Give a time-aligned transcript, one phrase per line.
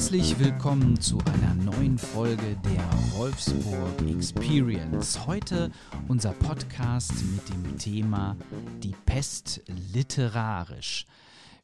[0.00, 5.26] Herzlich willkommen zu einer neuen Folge der Wolfsburg Experience.
[5.26, 5.70] Heute
[6.08, 8.34] unser Podcast mit dem Thema
[8.82, 9.60] Die Pest
[9.92, 11.04] literarisch.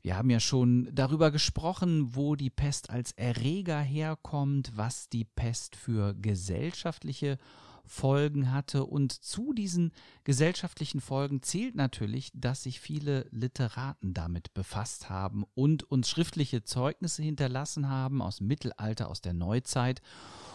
[0.02, 5.74] Wir haben ja schon darüber gesprochen, wo die Pest als Erreger herkommt, was die Pest
[5.74, 7.38] für gesellschaftliche
[7.86, 8.84] Folgen hatte.
[8.84, 9.92] Und zu diesen
[10.24, 17.22] gesellschaftlichen Folgen zählt natürlich, dass sich viele Literaten damit befasst haben und uns schriftliche Zeugnisse
[17.22, 20.02] hinterlassen haben aus dem Mittelalter, aus der Neuzeit.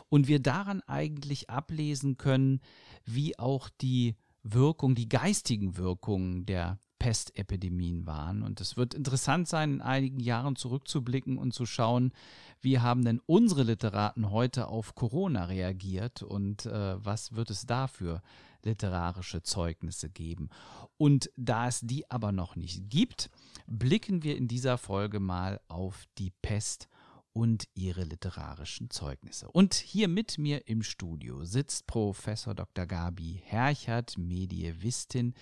[0.09, 2.59] Und wir daran eigentlich ablesen können,
[3.05, 8.43] wie auch die Wirkung, die geistigen Wirkungen der Pestepidemien waren.
[8.43, 12.13] Und es wird interessant sein, in einigen Jahren zurückzublicken und zu schauen,
[12.61, 17.87] wie haben denn unsere Literaten heute auf Corona reagiert und äh, was wird es da
[17.87, 18.21] für
[18.63, 20.49] literarische Zeugnisse geben.
[20.97, 23.31] Und da es die aber noch nicht gibt,
[23.65, 26.87] blicken wir in dieser Folge mal auf die Pest
[27.33, 29.49] und ihre literarischen Zeugnisse.
[29.49, 32.85] Und hier mit mir im Studio sitzt Professor Dr.
[32.85, 35.33] Gabi Herchert, Medievistin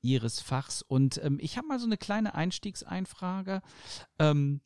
[0.00, 0.82] ihres Fachs.
[0.82, 3.62] Und ähm, ich habe mal so eine kleine Einstiegseinfrage.
[4.18, 4.60] Ähm,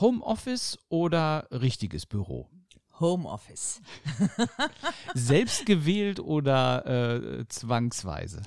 [0.00, 2.50] Homeoffice oder richtiges Büro?
[3.00, 3.80] Homeoffice.
[5.14, 8.42] Selbst gewählt oder äh, zwangsweise?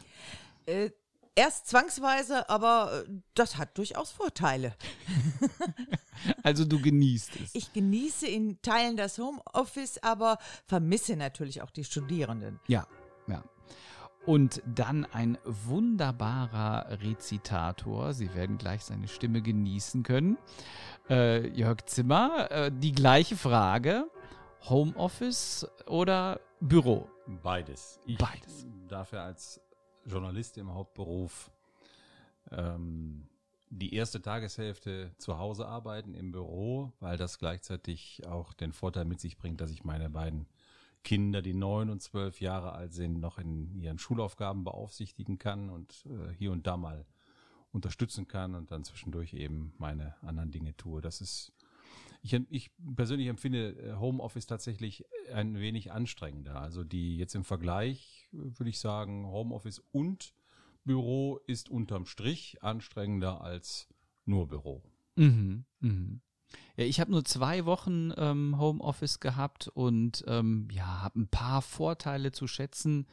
[0.65, 0.91] Äh,
[1.37, 4.75] erst zwangsweise, aber äh, das hat durchaus Vorteile.
[6.43, 7.55] also du genießt es.
[7.55, 12.59] Ich genieße in Teilen das Homeoffice, aber vermisse natürlich auch die Studierenden.
[12.67, 12.87] Ja,
[13.27, 13.43] ja.
[14.25, 18.13] Und dann ein wunderbarer Rezitator.
[18.13, 20.37] Sie werden gleich seine Stimme genießen können.
[21.09, 24.09] Äh, Jörg Zimmer, äh, die gleiche Frage.
[24.63, 27.07] Homeoffice oder Büro?
[27.41, 28.01] Beides.
[28.05, 28.65] Ich Beides.
[28.89, 29.61] darf ja als
[30.07, 31.51] Journalist im Hauptberuf
[32.51, 33.27] ähm,
[33.69, 39.19] die erste Tageshälfte zu Hause arbeiten im Büro, weil das gleichzeitig auch den Vorteil mit
[39.19, 40.47] sich bringt, dass ich meine beiden
[41.03, 46.05] Kinder, die neun und zwölf Jahre alt sind, noch in ihren Schulaufgaben beaufsichtigen kann und
[46.05, 47.05] äh, hier und da mal
[47.71, 51.01] unterstützen kann und dann zwischendurch eben meine anderen Dinge tue.
[51.01, 51.51] Das ist,
[52.21, 56.61] ich, ich persönlich empfinde äh, Homeoffice tatsächlich ein wenig anstrengender.
[56.61, 60.33] Also die jetzt im Vergleich würde ich sagen, Homeoffice und
[60.83, 63.87] Büro ist unterm Strich anstrengender als
[64.25, 64.83] nur Büro.
[65.15, 66.21] Mhm, mhm.
[66.75, 71.61] Ja, ich habe nur zwei Wochen ähm, Homeoffice gehabt und ähm, ja, habe ein paar
[71.61, 73.07] Vorteile zu schätzen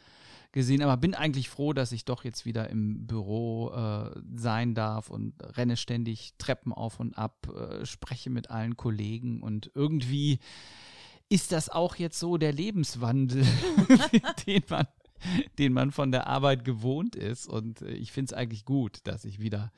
[0.53, 5.11] gesehen, aber bin eigentlich froh, dass ich doch jetzt wieder im Büro äh, sein darf
[5.11, 10.39] und renne ständig Treppen auf und ab, äh, spreche mit allen Kollegen und irgendwie
[11.28, 13.45] ist das auch jetzt so der Lebenswandel,
[14.47, 14.87] den man
[15.58, 17.46] den man von der Arbeit gewohnt ist.
[17.46, 19.72] Und äh, ich finde es eigentlich gut, dass ich wieder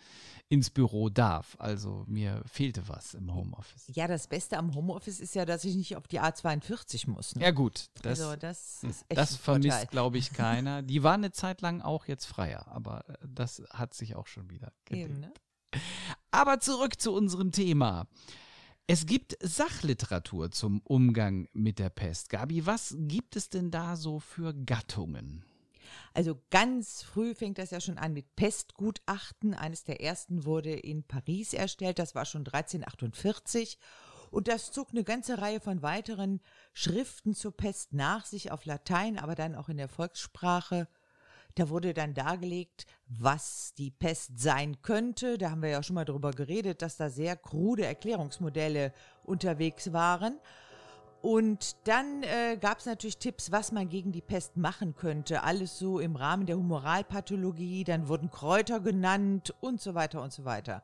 [0.48, 1.56] ins Büro darf.
[1.58, 3.84] Also mir fehlte was im Homeoffice.
[3.88, 7.34] Ja, das Beste am Homeoffice ist ja, dass ich nicht auf die A42 muss.
[7.34, 7.42] Ne?
[7.42, 10.82] Ja gut, das, also das, hm, das vermisst, glaube ich, keiner.
[10.82, 14.50] Die war eine Zeit lang auch jetzt freier, aber äh, das hat sich auch schon
[14.50, 15.32] wieder Eben, ne?
[16.30, 18.06] Aber zurück zu unserem Thema.
[18.88, 22.30] Es gibt Sachliteratur zum Umgang mit der Pest.
[22.30, 25.44] Gabi, was gibt es denn da so für Gattungen?
[26.14, 29.54] Also ganz früh fängt das ja schon an mit Pestgutachten.
[29.54, 33.76] Eines der ersten wurde in Paris erstellt, das war schon 1348.
[34.30, 36.40] Und das zog eine ganze Reihe von weiteren
[36.72, 40.86] Schriften zur Pest nach sich auf Latein, aber dann auch in der Volkssprache.
[41.56, 45.38] Da wurde dann dargelegt, was die Pest sein könnte.
[45.38, 48.92] Da haben wir ja schon mal drüber geredet, dass da sehr krude Erklärungsmodelle
[49.24, 50.38] unterwegs waren.
[51.22, 55.42] Und dann äh, gab es natürlich Tipps, was man gegen die Pest machen könnte.
[55.44, 57.84] Alles so im Rahmen der Humoralpathologie.
[57.84, 60.82] Dann wurden Kräuter genannt und so weiter und so weiter.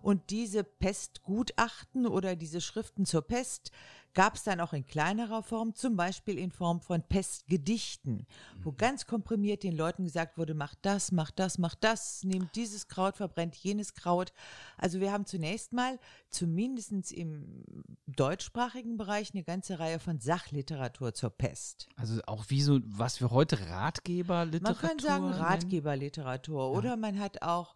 [0.00, 3.70] Und diese Pestgutachten oder diese Schriften zur Pest
[4.16, 8.26] gab es dann auch in kleinerer Form, zum Beispiel in Form von Pestgedichten,
[8.62, 8.76] wo mhm.
[8.78, 13.18] ganz komprimiert den Leuten gesagt wurde, macht das, macht das, macht das, nehmt dieses Kraut,
[13.18, 14.32] verbrennt jenes Kraut.
[14.78, 15.98] Also wir haben zunächst mal,
[16.30, 17.62] zumindest im
[18.06, 21.86] deutschsprachigen Bereich, eine ganze Reihe von Sachliteratur zur Pest.
[21.96, 26.72] Also auch wie so, was wir heute Ratgeberliteratur Man kann sagen Ratgeberliteratur.
[26.72, 26.78] Ja.
[26.78, 27.74] Oder man hat auch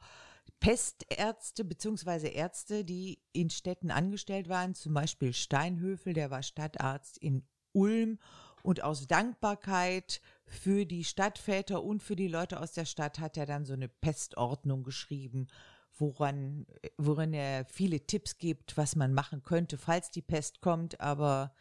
[0.60, 7.42] Pestärzte beziehungsweise Ärzte, die in Städten angestellt waren, zum Beispiel Steinhöfel, der war Stadtarzt in
[7.72, 8.18] Ulm
[8.62, 13.46] und aus Dankbarkeit für die Stadtväter und für die Leute aus der Stadt hat er
[13.46, 15.48] dann so eine Pestordnung geschrieben,
[15.96, 16.66] woran,
[16.98, 21.00] worin er viele Tipps gibt, was man machen könnte, falls die Pest kommt.
[21.00, 21.54] Aber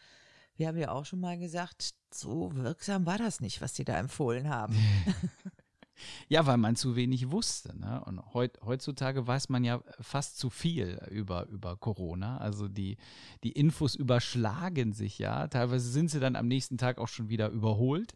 [0.55, 3.97] wir haben ja auch schon mal gesagt, so wirksam war das nicht, was sie da
[3.97, 4.75] empfohlen haben.
[6.27, 7.77] Ja, weil man zu wenig wusste.
[7.79, 8.03] Ne?
[8.05, 12.37] Und heut, heutzutage weiß man ja fast zu viel über, über Corona.
[12.37, 12.97] Also die,
[13.43, 15.47] die Infos überschlagen sich ja.
[15.47, 18.15] Teilweise sind sie dann am nächsten Tag auch schon wieder überholt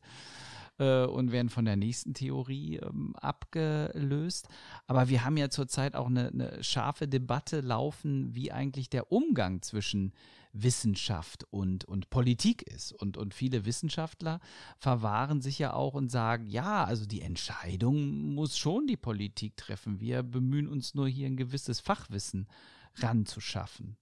[0.79, 4.47] äh, und werden von der nächsten Theorie ähm, abgelöst.
[4.87, 9.61] Aber wir haben ja zurzeit auch eine, eine scharfe Debatte laufen, wie eigentlich der Umgang
[9.61, 10.13] zwischen
[10.53, 12.93] Wissenschaft und, und Politik ist.
[12.93, 14.39] Und, und viele Wissenschaftler
[14.77, 19.99] verwahren sich ja auch und sagen, ja, also die Entscheidung muss schon die Politik treffen.
[19.99, 22.47] Wir bemühen uns nur hier ein gewisses Fachwissen
[22.95, 23.97] ranzuschaffen.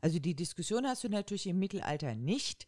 [0.00, 2.66] Also die Diskussion hast du natürlich im Mittelalter nicht.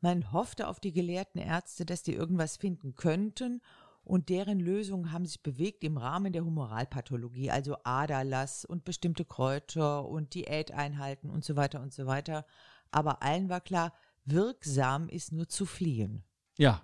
[0.00, 3.60] Man hoffte auf die gelehrten Ärzte, dass die irgendwas finden könnten
[4.04, 10.06] und deren Lösungen haben sich bewegt im Rahmen der Humoralpathologie, also Aderlass und bestimmte Kräuter
[10.06, 12.46] und Diäteinhalten und so weiter und so weiter.
[12.90, 13.92] Aber allen war klar,
[14.24, 16.24] wirksam ist nur zu fliehen.
[16.58, 16.82] Ja.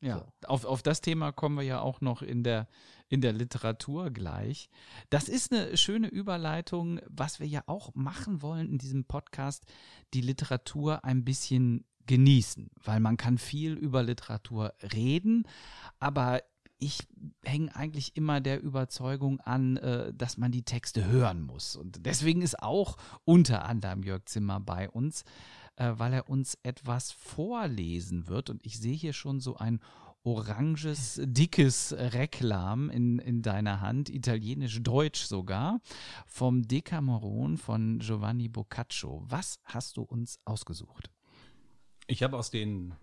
[0.00, 0.48] Ja, so.
[0.48, 2.68] auf, auf das Thema kommen wir ja auch noch in der,
[3.08, 4.70] in der Literatur gleich.
[5.10, 9.64] Das ist eine schöne Überleitung, was wir ja auch machen wollen in diesem Podcast,
[10.14, 15.46] die Literatur ein bisschen genießen, weil man kann viel über Literatur reden,
[16.00, 16.40] aber
[16.80, 17.06] ich
[17.44, 21.76] hänge eigentlich immer der Überzeugung an, äh, dass man die Texte hören muss.
[21.76, 25.24] Und deswegen ist auch unter anderem Jörg Zimmer bei uns,
[25.76, 28.48] äh, weil er uns etwas vorlesen wird.
[28.48, 29.80] Und ich sehe hier schon so ein
[30.22, 35.80] oranges, dickes Reklam in, in deiner Hand, italienisch-deutsch sogar,
[36.26, 39.24] vom Decameron von Giovanni Boccaccio.
[39.26, 41.10] Was hast du uns ausgesucht?
[42.10, 42.94] Ich habe aus den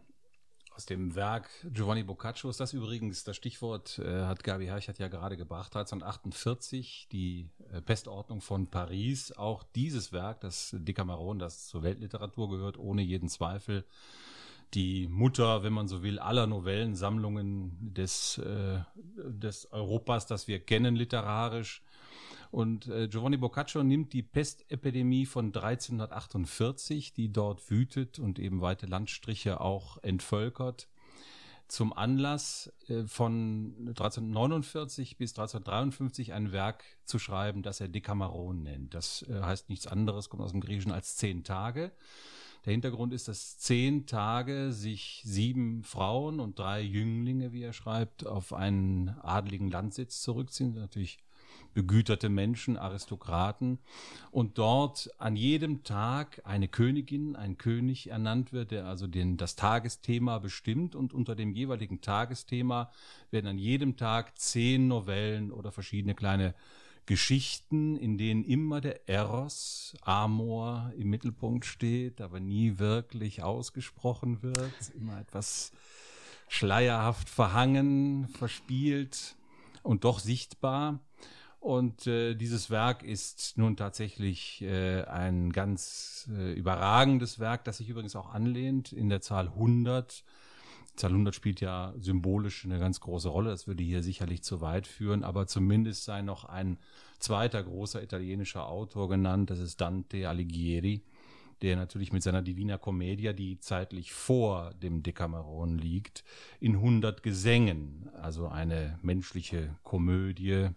[0.72, 5.08] aus dem Werk Giovanni Boccaccio ist das übrigens, das Stichwort äh, hat Gabi Herchert ja
[5.08, 9.32] gerade gebracht, 1348, die äh, Pestordnung von Paris.
[9.32, 13.86] Auch dieses Werk, das Decameron, das zur Weltliteratur gehört, ohne jeden Zweifel.
[14.74, 18.80] Die Mutter, wenn man so will, aller Novellensammlungen des, äh,
[19.16, 21.85] des Europas, das wir kennen literarisch.
[22.56, 28.86] Und äh, Giovanni Boccaccio nimmt die Pestepidemie von 1348, die dort wütet und eben weite
[28.86, 30.88] Landstriche auch entvölkert,
[31.68, 38.94] zum Anlass äh, von 1349 bis 1353 ein Werk zu schreiben, das er Decameron nennt.
[38.94, 41.92] Das äh, heißt nichts anderes, kommt aus dem Griechischen als zehn Tage.
[42.64, 48.26] Der Hintergrund ist, dass zehn Tage sich sieben Frauen und drei Jünglinge, wie er schreibt,
[48.26, 50.76] auf einen adligen Landsitz zurückziehen.
[50.76, 51.18] Natürlich
[51.76, 53.78] begüterte Menschen, Aristokraten.
[54.32, 59.56] Und dort an jedem Tag eine Königin, ein König ernannt wird, der also den, das
[59.56, 60.96] Tagesthema bestimmt.
[60.96, 62.92] Und unter dem jeweiligen Tagesthema
[63.30, 66.56] werden an jedem Tag zehn Novellen oder verschiedene kleine
[67.06, 74.74] Geschichten, in denen immer der Eros, Amor im Mittelpunkt steht, aber nie wirklich ausgesprochen wird,
[74.98, 75.72] immer etwas
[76.48, 79.36] schleierhaft verhangen, verspielt
[79.84, 81.00] und doch sichtbar.
[81.66, 87.90] Und äh, dieses Werk ist nun tatsächlich äh, ein ganz äh, überragendes Werk, das sich
[87.90, 90.24] übrigens auch anlehnt in der Zahl 100.
[90.92, 93.50] Die Zahl 100 spielt ja symbolisch eine ganz große Rolle.
[93.50, 96.78] Das würde hier sicherlich zu weit führen, aber zumindest sei noch ein
[97.18, 99.50] zweiter großer italienischer Autor genannt.
[99.50, 101.02] Das ist Dante Alighieri,
[101.64, 106.26] der natürlich mit seiner Divina Commedia, die zeitlich vor dem Decameron liegt,
[106.60, 110.70] in 100 Gesängen, also eine menschliche Komödie,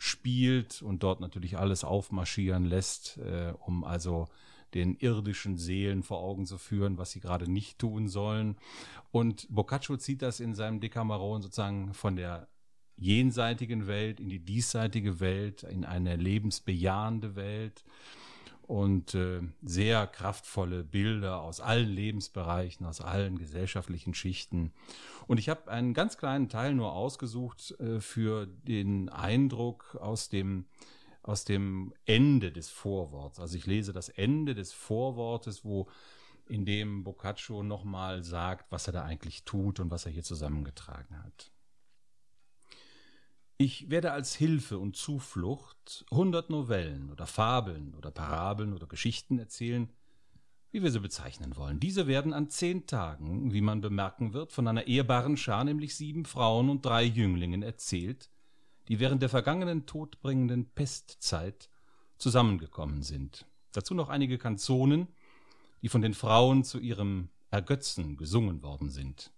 [0.00, 4.28] spielt und dort natürlich alles aufmarschieren lässt, äh, um also
[4.72, 8.56] den irdischen Seelen vor Augen zu führen, was sie gerade nicht tun sollen.
[9.10, 12.48] Und Boccaccio zieht das in seinem Decameron sozusagen von der
[12.96, 17.84] jenseitigen Welt in die diesseitige Welt, in eine lebensbejahende Welt
[18.70, 24.72] und äh, sehr kraftvolle Bilder aus allen Lebensbereichen, aus allen gesellschaftlichen Schichten.
[25.26, 30.66] Und ich habe einen ganz kleinen Teil nur ausgesucht äh, für den Eindruck aus dem
[31.24, 33.40] aus dem Ende des Vorworts.
[33.40, 35.88] Also ich lese das Ende des Vorwortes, wo
[36.46, 41.18] in dem Boccaccio nochmal sagt, was er da eigentlich tut und was er hier zusammengetragen
[41.24, 41.50] hat.
[43.62, 49.90] Ich werde als Hilfe und Zuflucht hundert Novellen oder Fabeln oder Parabeln oder Geschichten erzählen,
[50.70, 51.78] wie wir sie bezeichnen wollen.
[51.78, 56.24] Diese werden an zehn Tagen, wie man bemerken wird, von einer ehrbaren Schar, nämlich sieben
[56.24, 58.30] Frauen und drei Jünglingen erzählt,
[58.88, 61.68] die während der vergangenen todbringenden Pestzeit
[62.16, 63.44] zusammengekommen sind.
[63.72, 65.06] Dazu noch einige Kanzonen,
[65.82, 69.32] die von den Frauen zu ihrem Ergötzen gesungen worden sind.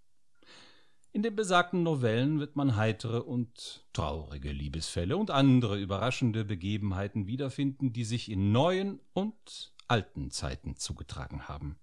[1.14, 7.92] In den besagten Novellen wird man heitere und traurige Liebesfälle und andere überraschende Begebenheiten wiederfinden,
[7.92, 11.78] die sich in neuen und alten Zeiten zugetragen haben.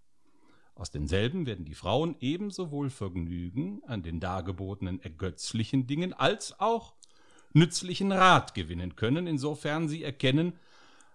[0.73, 6.95] Aus denselben werden die Frauen ebenso wohl Vergnügen an den dargebotenen ergötzlichen Dingen als auch
[7.53, 10.53] nützlichen Rat gewinnen können, insofern sie erkennen,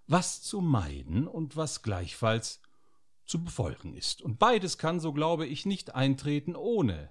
[0.07, 2.61] was zu meiden und was gleichfalls
[3.27, 4.23] zu befolgen ist.
[4.23, 7.11] Und beides kann, so glaube ich, nicht eintreten, ohne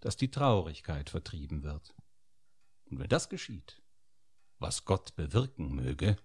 [0.00, 1.94] dass die Traurigkeit vertrieben wird.
[2.86, 3.82] Und wenn das geschieht,
[4.58, 6.16] was Gott bewirken möge,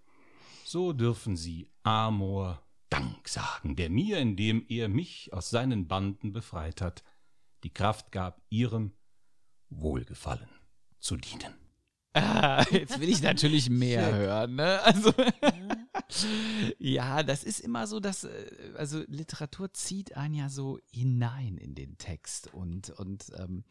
[0.65, 6.79] so dürfen sie Amor Dank sagen, der mir, indem er mich aus seinen Banden befreit
[6.79, 7.03] hat,
[7.63, 8.93] die Kraft gab, ihrem
[9.69, 10.49] Wohlgefallen
[10.99, 11.62] zu dienen.
[12.13, 14.55] Ah, jetzt will ich natürlich mehr hören.
[14.55, 14.81] Ne?
[14.83, 15.13] Also
[16.79, 18.29] ja, das ist immer so, dass äh,
[18.77, 23.63] also Literatur zieht einen ja so hinein in den Text und und ähm,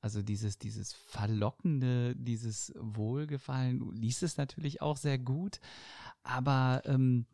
[0.00, 5.60] also dieses dieses verlockende, dieses Wohlgefallen, liest es natürlich auch sehr gut,
[6.22, 7.26] aber ähm,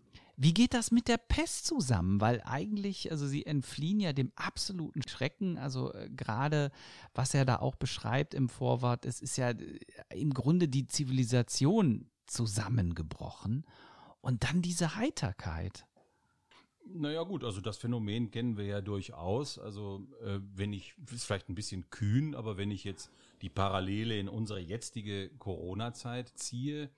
[0.42, 2.20] wie geht das mit der Pest zusammen?
[2.20, 5.56] Weil eigentlich, also sie entfliehen ja dem absoluten Schrecken.
[5.56, 6.72] Also äh, gerade,
[7.14, 9.78] was er da auch beschreibt im Vorwort, es ist ja äh,
[10.10, 13.64] im Grunde die Zivilisation zusammengebrochen.
[14.20, 15.86] Und dann diese Heiterkeit.
[16.84, 19.60] Naja gut, also das Phänomen kennen wir ja durchaus.
[19.60, 24.18] Also äh, wenn ich, ist vielleicht ein bisschen kühn, aber wenn ich jetzt die Parallele
[24.18, 26.90] in unsere jetzige Corona-Zeit ziehe,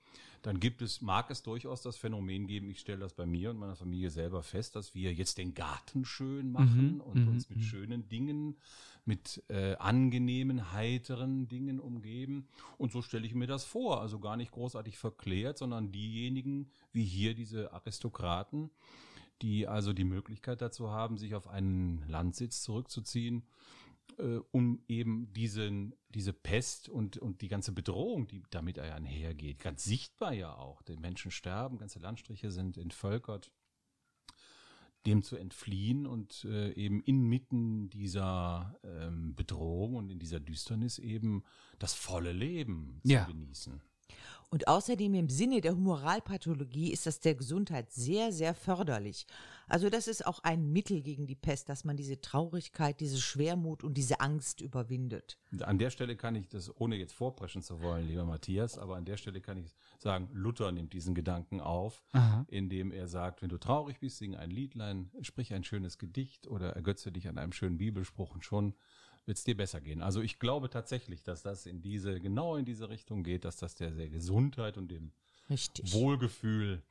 [0.45, 3.57] dann gibt es, mag es durchaus das Phänomen geben, ich stelle das bei mir und
[3.57, 7.49] meiner Familie selber fest, dass wir jetzt den Garten schön machen Mhm, und mhm, uns
[7.49, 7.63] mit mhm.
[7.63, 8.57] schönen Dingen,
[9.05, 12.47] mit äh, angenehmen, heiteren Dingen umgeben.
[12.77, 14.01] Und so stelle ich mir das vor.
[14.01, 18.69] Also gar nicht großartig verklärt, sondern diejenigen, wie hier diese Aristokraten,
[19.41, 23.43] die also die Möglichkeit dazu haben, sich auf einen Landsitz zurückzuziehen,
[24.17, 29.83] äh, um eben diesen, diese Pest und, und die ganze Bedrohung, die damit einhergeht, ganz
[29.83, 30.81] sichtbar ja auch.
[30.83, 33.51] Die Menschen sterben, ganze Landstriche sind entvölkert,
[35.05, 41.43] dem zu entfliehen und äh, eben inmitten dieser ähm, Bedrohung und in dieser Düsternis eben
[41.77, 43.25] das volle Leben zu Ja.
[43.25, 43.81] genießen.
[44.49, 49.25] Und außerdem im Sinne der Humoralpathologie ist das der Gesundheit sehr, sehr förderlich.
[49.67, 53.83] Also das ist auch ein Mittel gegen die Pest, dass man diese Traurigkeit, diese Schwermut
[53.83, 55.37] und diese Angst überwindet.
[55.59, 59.05] An der Stelle kann ich das, ohne jetzt vorpreschen zu wollen, lieber Matthias, aber an
[59.05, 62.45] der Stelle kann ich sagen, Luther nimmt diesen Gedanken auf, Aha.
[62.47, 66.73] indem er sagt, wenn du traurig bist, sing ein Liedlein, sprich ein schönes Gedicht oder
[66.73, 68.75] ergötze dich an einem schönen Bibelspruch und schon
[69.25, 70.01] wird es dir besser gehen.
[70.01, 73.75] Also ich glaube tatsächlich, dass das in diese, genau in diese Richtung geht, dass das
[73.75, 75.11] der, der Gesundheit und dem
[75.49, 75.93] Richtig.
[75.93, 76.83] Wohlgefühl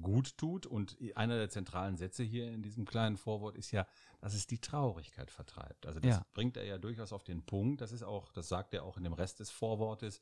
[0.00, 0.66] gut tut.
[0.66, 3.86] Und einer der zentralen Sätze hier in diesem kleinen Vorwort ist ja,
[4.20, 5.86] dass es die Traurigkeit vertreibt.
[5.86, 6.26] Also das Ja.
[6.34, 7.80] bringt er ja durchaus auf den Punkt.
[7.80, 10.20] Das ist auch, das sagt er auch in dem Rest des Vorwortes,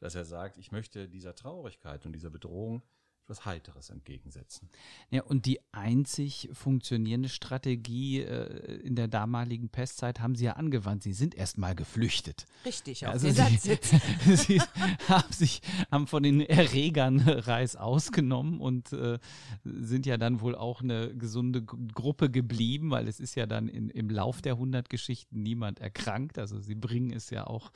[0.00, 2.82] dass er sagt, ich möchte dieser Traurigkeit und dieser Bedrohung
[3.24, 4.68] etwas Heiteres entgegensetzen.
[5.10, 11.02] Ja, und die einzig funktionierende Strategie äh, in der damaligen Pestzeit haben sie ja angewandt.
[11.02, 12.46] Sie sind erstmal geflüchtet.
[12.64, 13.94] Richtig, auf Also den sie, Satz jetzt.
[14.46, 14.60] sie
[15.08, 19.18] haben sich haben von den Erregern Reis ausgenommen und äh,
[19.64, 23.88] sind ja dann wohl auch eine gesunde Gruppe geblieben, weil es ist ja dann in,
[23.88, 26.38] im Lauf der 100 Geschichten niemand erkrankt.
[26.38, 27.70] Also sie bringen es ja auch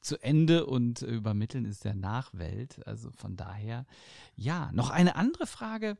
[0.00, 2.86] zu Ende und übermitteln es der Nachwelt.
[2.86, 3.86] Also von daher,
[4.34, 5.96] ja, noch eine andere Frage.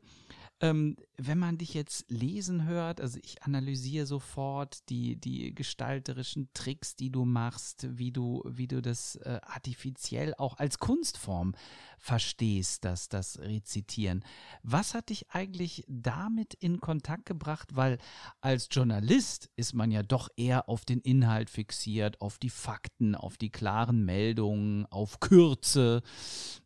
[0.61, 6.95] Ähm, wenn man dich jetzt lesen hört, also ich analysiere sofort die, die gestalterischen Tricks,
[6.95, 11.53] die du machst, wie du, wie du das äh, artifiziell auch als Kunstform
[11.97, 14.23] verstehst, das, das Rezitieren.
[14.63, 17.75] Was hat dich eigentlich damit in Kontakt gebracht?
[17.75, 17.97] Weil
[18.39, 23.37] als Journalist ist man ja doch eher auf den Inhalt fixiert, auf die Fakten, auf
[23.37, 26.01] die klaren Meldungen, auf Kürze.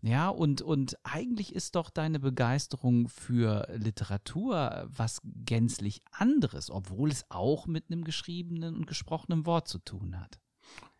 [0.02, 7.26] Ja, und, und eigentlich ist doch deine Begeisterung für Literatur was gänzlich anderes, obwohl es
[7.30, 10.40] auch mit einem geschriebenen und gesprochenen Wort zu tun hat.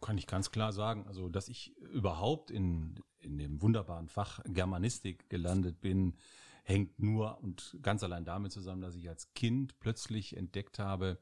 [0.02, 1.08] Kann ich ganz klar sagen.
[1.08, 6.16] Also, dass ich überhaupt in, in dem wunderbaren Fach Germanistik gelandet bin,
[6.64, 11.20] hängt nur und ganz allein damit zusammen, dass ich als Kind plötzlich entdeckt habe,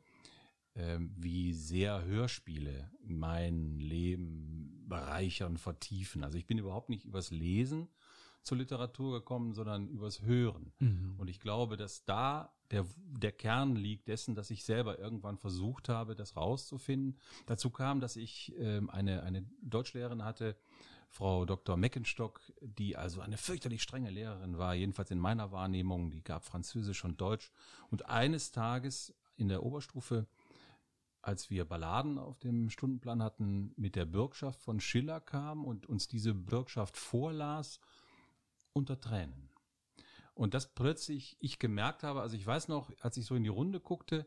[0.76, 6.24] ähm, wie sehr Hörspiele mein Leben bereichern, vertiefen.
[6.24, 7.90] Also ich bin überhaupt nicht übers Lesen
[8.44, 10.74] zur Literatur gekommen, sondern übers Hören.
[11.18, 15.90] Und ich glaube, dass da der, der Kern liegt dessen, dass ich selber irgendwann versucht
[15.90, 17.20] habe, das rauszufinden.
[17.46, 20.56] Dazu kam, dass ich ähm, eine, eine Deutschlehrerin hatte,
[21.10, 21.76] Frau Dr.
[21.76, 27.04] Meckenstock, die also eine fürchterlich strenge Lehrerin war, jedenfalls in meiner Wahrnehmung, die gab Französisch
[27.04, 27.52] und Deutsch.
[27.90, 30.26] Und eines Tages in der Oberstufe,
[31.22, 36.08] als wir Balladen auf dem Stundenplan hatten, mit der Bürgschaft von Schiller kam und uns
[36.08, 37.82] diese Bürgschaft vorlas,
[38.74, 39.50] unter Tränen.
[40.34, 43.50] Und das plötzlich ich gemerkt habe, also ich weiß noch, als ich so in die
[43.50, 44.26] Runde guckte,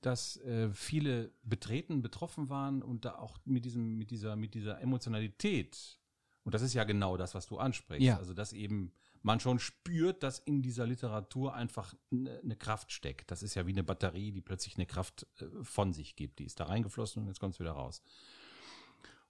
[0.00, 4.80] dass äh, viele betreten, betroffen waren und da auch mit diesem, mit dieser, mit dieser
[4.80, 5.98] Emotionalität.
[6.44, 8.06] Und das ist ja genau das, was du ansprichst.
[8.06, 8.16] Ja.
[8.16, 8.92] Also, dass eben
[9.22, 13.30] man schon spürt, dass in dieser Literatur einfach eine ne Kraft steckt.
[13.30, 16.38] Das ist ja wie eine Batterie, die plötzlich eine Kraft äh, von sich gibt.
[16.38, 18.02] Die ist da reingeflossen und jetzt kommt es wieder raus.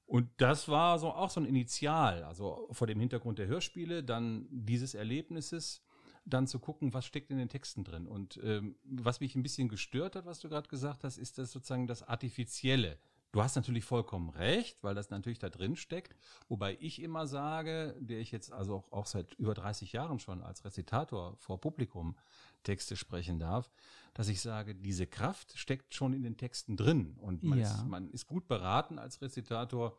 [0.09, 4.47] Und das war so auch so ein Initial, also vor dem Hintergrund der Hörspiele, dann
[4.51, 5.83] dieses Erlebnisses,
[6.25, 8.07] dann zu gucken, was steckt in den Texten drin.
[8.07, 11.53] Und ähm, was mich ein bisschen gestört hat, was du gerade gesagt hast, ist das
[11.53, 12.99] sozusagen das Artifizielle.
[13.33, 16.17] Du hast natürlich vollkommen recht, weil das natürlich da drin steckt.
[16.49, 20.43] Wobei ich immer sage, der ich jetzt also auch, auch seit über 30 Jahren schon
[20.43, 22.17] als Rezitator vor Publikum
[22.63, 23.71] Texte sprechen darf,
[24.15, 27.17] dass ich sage, diese Kraft steckt schon in den Texten drin.
[27.19, 27.67] Und man, Ja.
[27.75, 29.97] ist, man ist gut beraten als Rezitator,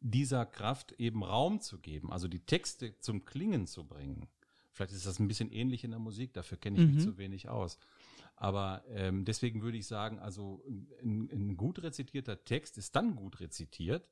[0.00, 4.28] dieser Kraft eben Raum zu geben, also die Texte zum Klingen zu bringen.
[4.72, 7.48] Vielleicht ist das ein bisschen ähnlich in der Musik, dafür kenne ich mich zu wenig
[7.48, 7.78] aus.
[8.36, 10.62] Aber ähm, deswegen würde ich sagen, also
[11.02, 14.06] ein, ein gut rezitierter Text ist dann gut rezitiert,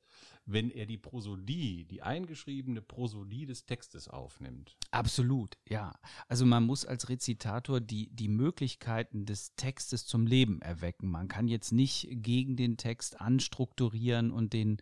[0.45, 4.77] wenn er die Prosodie, die eingeschriebene Prosodie des Textes aufnimmt.
[4.89, 5.93] Absolut, ja.
[6.27, 11.09] Also man muss als Rezitator die, die Möglichkeiten des Textes zum Leben erwecken.
[11.11, 14.81] Man kann jetzt nicht gegen den Text anstrukturieren und den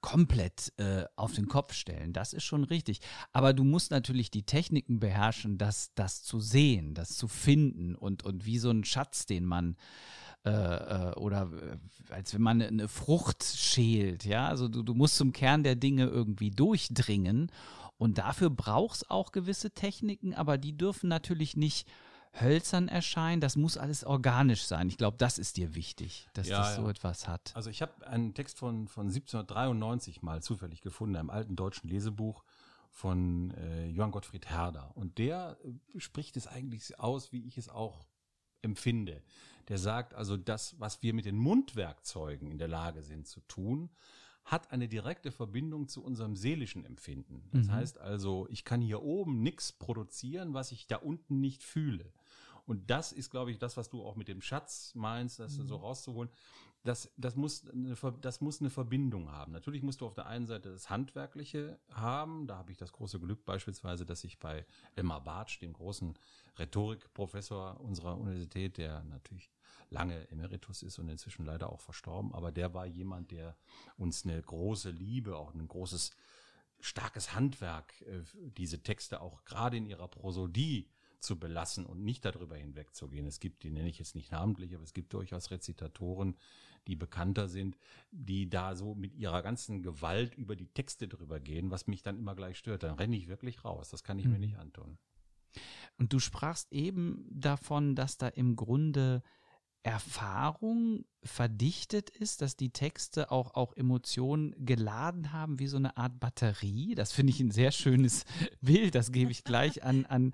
[0.00, 2.12] komplett äh, auf den Kopf stellen.
[2.12, 3.00] Das ist schon richtig.
[3.32, 8.22] Aber du musst natürlich die Techniken beherrschen, das, das zu sehen, das zu finden und,
[8.22, 9.76] und wie so ein Schatz, den man
[10.44, 14.46] äh, äh, oder äh, als wenn man eine Frucht schält, ja.
[14.46, 17.50] Also du, du musst zum Kern der Dinge irgendwie durchdringen.
[17.98, 21.88] Und dafür braucht es auch gewisse Techniken, aber die dürfen natürlich nicht
[22.40, 23.40] hölzern erscheinen.
[23.40, 24.88] Das muss alles organisch sein.
[24.88, 26.90] Ich glaube, das ist dir wichtig, dass Ja, das so ja.
[26.90, 27.52] etwas hat.
[27.54, 32.44] Also ich habe einen Text von, von 1793 mal zufällig gefunden, einem alten deutschen Lesebuch
[32.90, 34.90] von äh, Johann Gottfried Herder.
[34.94, 38.06] Und der äh, spricht es eigentlich aus, wie ich es auch
[38.62, 39.22] empfinde.
[39.68, 43.90] Der sagt also, das, was wir mit den Mundwerkzeugen in der Lage sind zu tun,
[44.46, 47.48] hat eine direkte Verbindung zu unserem seelischen Empfinden.
[47.52, 52.12] Das heißt also, ich kann hier oben nichts produzieren, was ich da unten nicht fühle.
[52.66, 55.76] Und das ist, glaube ich, das, was du auch mit dem Schatz meinst, das so
[55.76, 56.30] rauszuholen.
[56.82, 59.52] Das, das, muss eine, das muss eine Verbindung haben.
[59.52, 62.46] Natürlich musst du auf der einen Seite das Handwerkliche haben.
[62.46, 66.14] Da habe ich das große Glück beispielsweise, dass ich bei Elmar Bartsch, dem großen
[66.58, 69.50] Rhetorikprofessor unserer Universität, der natürlich
[69.90, 73.56] lange Emeritus ist und inzwischen leider auch verstorben, aber der war jemand, der
[73.96, 76.10] uns eine große Liebe, auch ein großes,
[76.80, 80.88] starkes Handwerk, äh, diese Texte auch gerade in ihrer Prosodie
[81.26, 83.26] zu belassen und nicht darüber hinwegzugehen.
[83.26, 86.36] Es gibt, die nenne ich jetzt nicht namentlich, aber es gibt durchaus Rezitatoren,
[86.86, 87.76] die bekannter sind,
[88.12, 92.16] die da so mit ihrer ganzen Gewalt über die Texte drüber gehen, was mich dann
[92.16, 92.84] immer gleich stört.
[92.84, 93.90] Dann renne ich wirklich raus.
[93.90, 94.98] Das kann ich mir nicht antun.
[95.98, 99.22] Und du sprachst eben davon, dass da im Grunde
[99.82, 106.18] Erfahrung verdichtet ist, dass die Texte auch, auch Emotionen geladen haben, wie so eine Art
[106.20, 106.94] Batterie.
[106.94, 108.24] Das finde ich ein sehr schönes
[108.60, 108.94] Bild.
[108.94, 110.32] Das gebe ich gleich an, an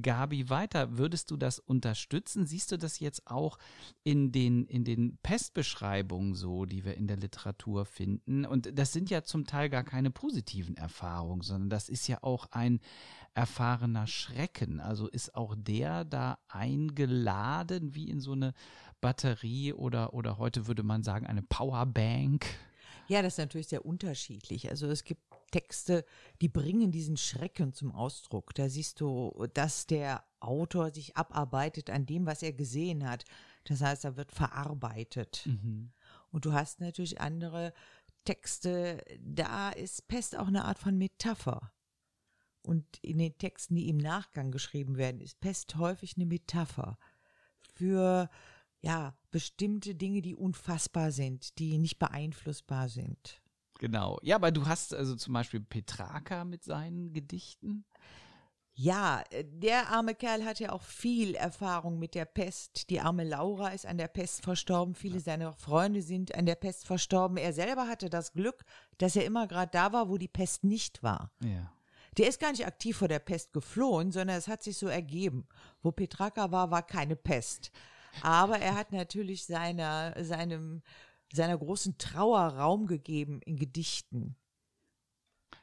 [0.00, 0.98] Gabi weiter.
[0.98, 2.46] Würdest du das unterstützen?
[2.46, 3.58] Siehst du das jetzt auch
[4.04, 8.44] in den, in den Pestbeschreibungen so, die wir in der Literatur finden?
[8.44, 12.46] Und das sind ja zum Teil gar keine positiven Erfahrungen, sondern das ist ja auch
[12.50, 12.80] ein
[13.34, 14.80] erfahrener Schrecken.
[14.80, 18.52] Also ist auch der da eingeladen wie in so eine
[19.00, 22.46] Batterie oder, oder heute würde man sagen eine Powerbank.
[23.08, 24.68] Ja, das ist natürlich sehr unterschiedlich.
[24.68, 26.04] Also es gibt Texte,
[26.42, 28.54] die bringen diesen Schrecken zum Ausdruck.
[28.54, 33.24] Da siehst du, dass der Autor sich abarbeitet an dem, was er gesehen hat.
[33.64, 35.48] Das heißt, er wird verarbeitet.
[36.30, 37.72] Und du hast natürlich andere
[38.24, 41.72] Texte, da ist Pest auch eine Art von Metapher.
[42.62, 46.98] Und in den Texten, die im Nachgang geschrieben werden, ist Pest häufig eine Metapher
[47.58, 48.28] für
[48.80, 53.40] ja, bestimmte Dinge, die unfassbar sind, die nicht beeinflussbar sind.
[53.78, 54.18] Genau.
[54.22, 57.84] Ja, aber du hast also zum Beispiel Petrarca mit seinen Gedichten.
[58.74, 62.90] Ja, äh, der arme Kerl hat ja auch viel Erfahrung mit der Pest.
[62.90, 64.94] Die arme Laura ist an der Pest verstorben.
[64.94, 67.36] Viele seiner Freunde sind an der Pest verstorben.
[67.38, 68.64] Er selber hatte das Glück,
[68.98, 71.32] dass er immer gerade da war, wo die Pest nicht war.
[71.42, 71.72] Ja.
[72.16, 75.48] Der ist gar nicht aktiv vor der Pest geflohen, sondern es hat sich so ergeben.
[75.82, 77.72] Wo Petrarca war, war keine Pest.
[78.22, 80.82] Aber er hat natürlich seiner, seinem,
[81.32, 84.36] seiner großen Trauer Raum gegeben in Gedichten.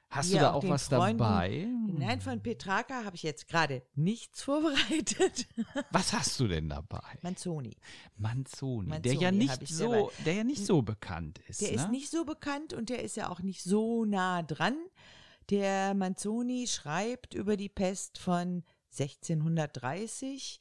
[0.10, 1.68] Hast Ja, du da auch was Freunden- dabei?
[1.88, 5.48] Nein, von Petrarca habe ich jetzt gerade nichts vorbereitet.
[5.92, 7.02] Was hast du denn dabei?
[7.22, 7.76] Manzoni.
[8.16, 10.12] Manzoni, der Manzoni ja hab nicht ich so, dabei.
[10.24, 11.62] der ja nicht so bekannt ist.
[11.62, 11.76] Der ne?
[11.76, 14.78] ist nicht so bekannt und der ist ja auch nicht so nah dran.
[15.50, 18.64] Der Manzoni schreibt über die Pest von
[18.98, 20.60] 1630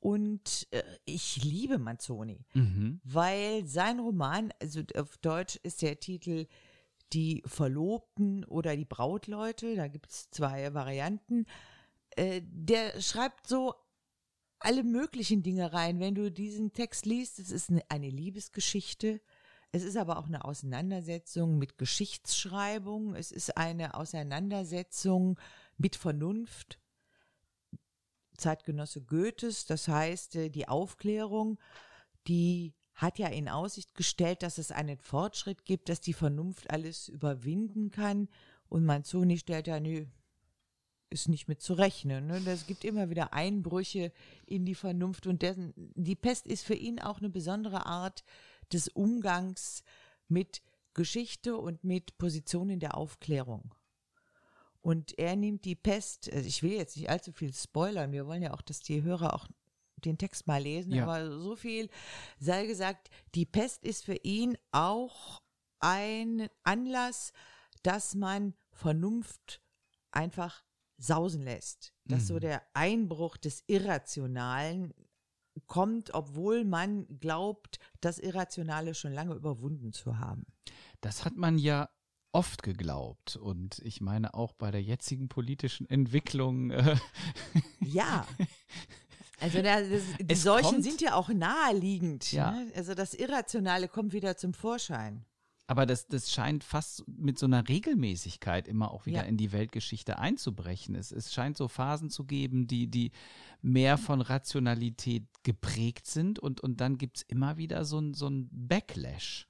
[0.00, 3.00] Und äh, ich liebe Manzoni, Mhm.
[3.04, 6.46] weil sein Roman, also auf Deutsch ist der Titel
[7.12, 11.44] Die Verlobten oder die Brautleute, da gibt es zwei Varianten.
[12.16, 13.74] Äh, der schreibt so
[14.58, 16.00] alle möglichen Dinge rein.
[16.00, 19.20] Wenn du diesen Text liest, es ist eine, eine Liebesgeschichte.
[19.72, 23.14] Es ist aber auch eine Auseinandersetzung mit Geschichtsschreibung.
[23.14, 25.38] Es ist eine Auseinandersetzung
[25.78, 26.79] mit Vernunft.
[28.40, 31.58] Zeitgenosse Goethes, das heißt, äh, die Aufklärung,
[32.26, 37.08] die hat ja in Aussicht gestellt, dass es einen Fortschritt gibt, dass die Vernunft alles
[37.08, 38.28] überwinden kann.
[38.68, 40.06] Und Manzoni stellt ja, nö,
[41.08, 42.26] ist nicht mit zu rechnen.
[42.26, 42.40] Ne?
[42.46, 44.12] Es gibt immer wieder Einbrüche
[44.46, 48.22] in die Vernunft und dessen, die Pest ist für ihn auch eine besondere Art
[48.72, 49.82] des Umgangs
[50.28, 50.62] mit
[50.94, 53.74] Geschichte und mit Positionen der Aufklärung.
[54.82, 58.42] Und er nimmt die Pest, also ich will jetzt nicht allzu viel spoilern, wir wollen
[58.42, 59.46] ja auch, dass die Hörer auch
[59.96, 61.02] den Text mal lesen, Ja.
[61.04, 61.90] aber so viel
[62.38, 65.42] sei gesagt, die Pest ist für ihn auch
[65.80, 67.32] ein Anlass,
[67.82, 69.60] dass man Vernunft
[70.10, 70.64] einfach
[70.96, 71.92] sausen lässt.
[72.04, 72.40] Dass so Mhm.
[72.40, 74.94] der Einbruch des Irrationalen
[75.66, 80.46] kommt, obwohl man glaubt, das Irrationale schon lange überwunden zu haben.
[81.00, 81.88] Das hat man ja
[82.32, 83.36] oft geglaubt.
[83.36, 86.70] Und ich meine auch bei der jetzigen politischen Entwicklung.
[86.70, 86.96] Äh,
[87.80, 88.26] Ja.
[89.42, 92.30] Also da, das, die Es Seuchen kommt- sind ja auch naheliegend.
[92.30, 92.50] Ja.
[92.50, 92.70] Ne?
[92.76, 95.24] Also das Irrationale kommt wieder zum Vorschein.
[95.66, 99.28] aber das, das scheint fast mit so einer Regelmäßigkeit immer auch wieder Ja.
[99.28, 100.94] in die Weltgeschichte einzubrechen.
[100.94, 103.12] Es, es scheint so Phasen zu geben, die, die
[103.62, 106.38] mehr von Rationalität geprägt sind.
[106.38, 109.46] Und, und dann gibt es immer wieder so ein, so ein Backlash.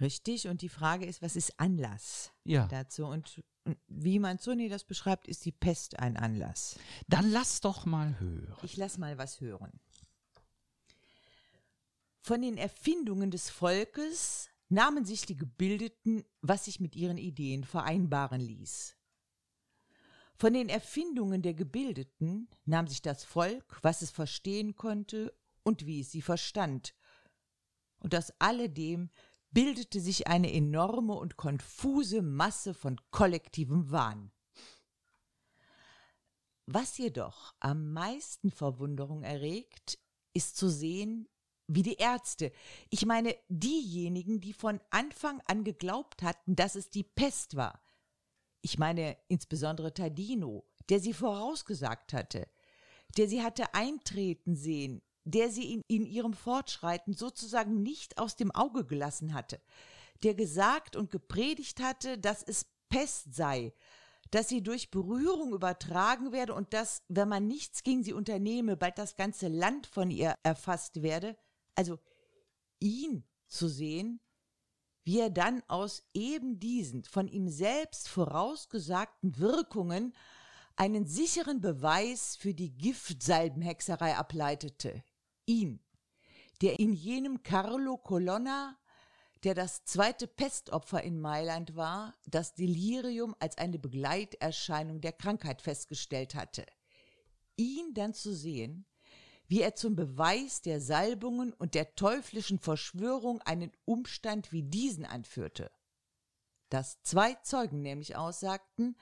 [0.00, 0.48] Richtig.
[0.48, 2.66] Und die Frage ist, was ist Anlass Ja.
[2.68, 3.06] dazu?
[3.06, 6.78] Und, und wie Manzoni das beschreibt, ist die Pest ein Anlass.
[7.08, 8.58] Dann lass doch mal hören.
[8.62, 9.72] Ich lass mal was hören.
[12.20, 18.40] Von den Erfindungen des Volkes nahmen sich die Gebildeten, was sich mit ihren Ideen vereinbaren
[18.40, 18.96] ließ.
[20.38, 25.32] Von den Erfindungen der Gebildeten nahm sich das Volk, was es verstehen konnte
[25.62, 26.94] und wie es sie verstand.
[28.00, 29.10] Und aus alledem
[29.50, 34.30] bildete sich eine enorme und konfuse Masse von kollektivem Wahn.
[36.66, 39.98] Was jedoch am meisten Verwunderung erregt,
[40.32, 41.28] ist zu sehen,
[41.68, 42.52] wie die Ärzte,
[42.90, 47.80] ich meine diejenigen, die von Anfang an geglaubt hatten, dass es die Pest war,
[48.62, 52.48] ich meine insbesondere Tadino, der sie vorausgesagt hatte,
[53.16, 58.52] der sie hatte eintreten sehen, der sie in, in ihrem Fortschreiten sozusagen nicht aus dem
[58.52, 59.60] Auge gelassen hatte,
[60.22, 63.72] der gesagt und gepredigt hatte, dass es Pest sei,
[64.30, 68.98] dass sie durch Berührung übertragen werde und dass, wenn man nichts gegen sie unternehme, bald
[68.98, 71.36] das ganze Land von ihr erfasst werde.
[71.74, 71.98] Also
[72.78, 74.20] ihn zu sehen,
[75.04, 80.14] wie er dann aus eben diesen von ihm selbst vorausgesagten Wirkungen
[80.76, 85.02] einen sicheren Beweis für die Giftsalbenhexerei ableitete.
[85.46, 85.80] Ihn,
[86.60, 88.76] der in jenem Carlo Colonna,
[89.44, 96.34] der das zweite Pestopfer in Mailand war, das Delirium als eine Begleiterscheinung der Krankheit festgestellt
[96.34, 96.66] hatte.
[97.56, 98.86] Ihn dann zu sehen,
[99.46, 105.70] wie er zum Beweis der Salbungen und der teuflischen Verschwörung einen Umstand wie diesen anführte.
[106.68, 108.96] Dass zwei Zeugen nämlich aussagten,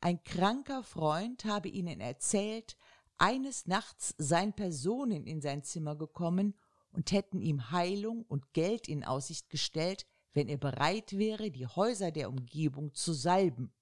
[0.00, 2.78] ein kranker Freund habe ihnen erzählt,
[3.20, 6.54] eines Nachts seien Personen in sein Zimmer gekommen
[6.90, 12.10] und hätten ihm Heilung und Geld in Aussicht gestellt, wenn er bereit wäre, die Häuser
[12.10, 13.72] der Umgebung zu salben.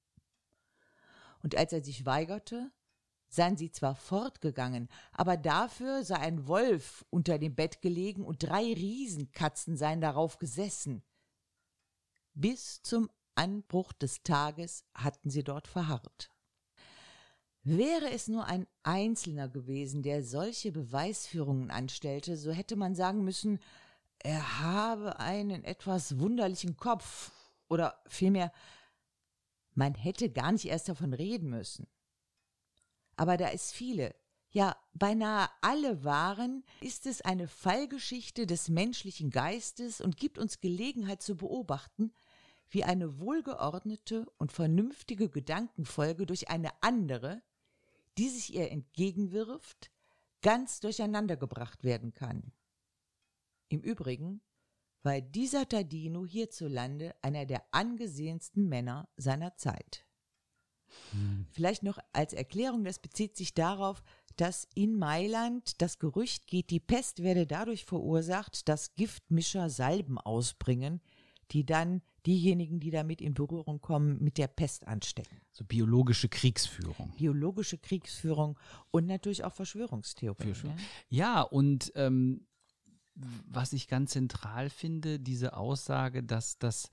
[1.43, 2.73] Und als er sich weigerte,
[3.29, 8.65] seien sie zwar fortgegangen, aber dafür sei ein Wolf unter dem Bett gelegen und drei
[8.65, 11.05] Riesenkatzen seien darauf gesessen.
[12.35, 16.33] Bis zum Anbruch des Tages hatten sie dort verharrt.
[17.71, 23.59] Wäre es nur ein Einzelner gewesen, der solche Beweisführungen anstellte, so hätte man sagen müssen,
[24.21, 27.31] er habe einen etwas wunderlichen Kopf
[27.69, 28.53] oder vielmehr,
[29.75, 31.87] man hätte gar nicht erst davon reden müssen.
[33.17, 34.15] Aber da es viele,
[34.51, 41.21] ja beinahe alle waren, ist es eine Fallgeschichte des menschlichen Geistes und gibt uns Gelegenheit
[41.21, 42.15] zu beobachten,
[42.71, 47.43] wie eine wohlgeordnete und vernünftige Gedankenfolge durch eine andere,
[48.19, 49.91] die sich ihr entgegenwirft,
[50.43, 52.53] ganz durcheinandergebracht werden kann.
[53.69, 54.41] Im Übrigen
[55.03, 60.05] war dieser Tadino hierzulande einer der angesehensten Männer seiner Zeit.
[61.51, 64.03] Vielleicht noch als Erklärung, das bezieht sich darauf,
[64.37, 71.01] dass in Mailand das Gerücht geht, die Pest werde dadurch verursacht, dass Giftmischer Salben ausbringen,
[71.51, 75.41] die dann diejenigen, die damit in Berührung kommen, mit der Pest anstecken.
[75.51, 77.15] So biologische Kriegsführung.
[77.17, 78.59] Biologische Kriegsführung
[78.91, 80.55] und natürlich auch Verschwörungstheorien.
[80.55, 80.77] Für,
[81.09, 82.47] ja, und ähm,
[83.15, 86.91] was ich ganz zentral finde, diese Aussage, dass das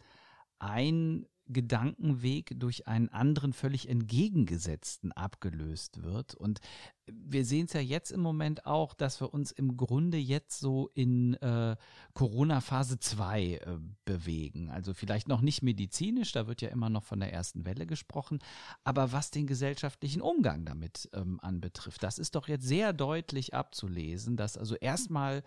[0.58, 6.36] ein Gedankenweg durch einen anderen völlig entgegengesetzten abgelöst wird.
[6.36, 6.60] Und
[7.08, 10.90] wir sehen es ja jetzt im Moment auch, dass wir uns im Grunde jetzt so
[10.94, 11.76] in äh,
[12.14, 13.60] Corona-Phase 2 äh,
[14.06, 14.70] bewegen.
[14.72, 18.40] Also vielleicht noch nicht medizinisch, da wird ja immer noch von der ersten Welle gesprochen,
[18.84, 24.36] aber was den gesellschaftlichen Umgang damit ähm, anbetrifft, das ist doch jetzt sehr deutlich abzulesen,
[24.36, 25.44] dass also erstmal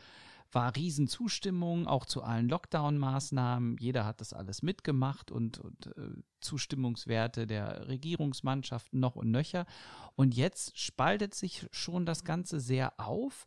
[0.52, 3.76] war Riesenzustimmung, auch zu allen Lockdown-Maßnahmen.
[3.78, 9.66] Jeder hat das alles mitgemacht und, und äh, Zustimmungswerte der Regierungsmannschaften noch und nöcher.
[10.14, 13.44] Und jetzt spaltet sich schon das Ganze sehr auf.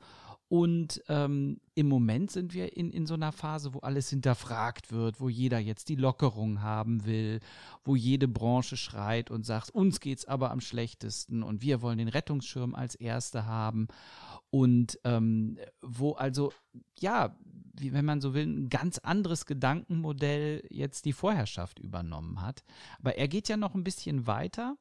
[0.51, 5.21] Und ähm, im Moment sind wir in, in so einer Phase, wo alles hinterfragt wird,
[5.21, 7.39] wo jeder jetzt die Lockerung haben will,
[7.85, 12.09] wo jede Branche schreit und sagt, uns geht's aber am schlechtesten und wir wollen den
[12.09, 13.87] Rettungsschirm als Erste haben
[14.49, 16.51] und ähm, wo also,
[16.99, 17.33] ja,
[17.79, 22.65] wie, wenn man so will, ein ganz anderes Gedankenmodell jetzt die Vorherrschaft übernommen hat.
[22.99, 24.75] Aber er geht ja noch ein bisschen weiter.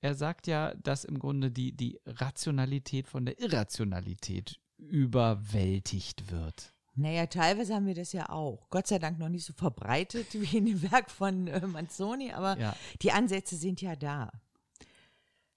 [0.00, 6.72] Er sagt ja, dass im Grunde die, die Rationalität von der Irrationalität überwältigt wird.
[6.94, 8.70] Naja, teilweise haben wir das ja auch.
[8.70, 12.58] Gott sei Dank noch nicht so verbreitet wie in dem Werk von äh, Manzoni, aber
[12.58, 12.76] ja.
[13.02, 14.30] die Ansätze sind ja da.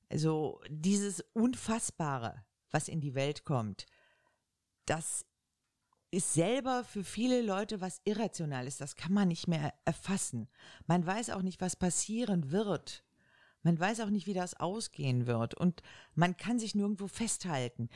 [0.09, 3.85] Also dieses Unfassbare, was in die Welt kommt,
[4.85, 5.25] das
[6.11, 8.77] ist selber für viele Leute was Irrationales.
[8.77, 10.49] Das kann man nicht mehr erfassen.
[10.87, 13.03] Man weiß auch nicht, was passieren wird.
[13.61, 15.53] Man weiß auch nicht, wie das ausgehen wird.
[15.53, 15.83] Und
[16.15, 17.89] man kann sich nirgendwo festhalten.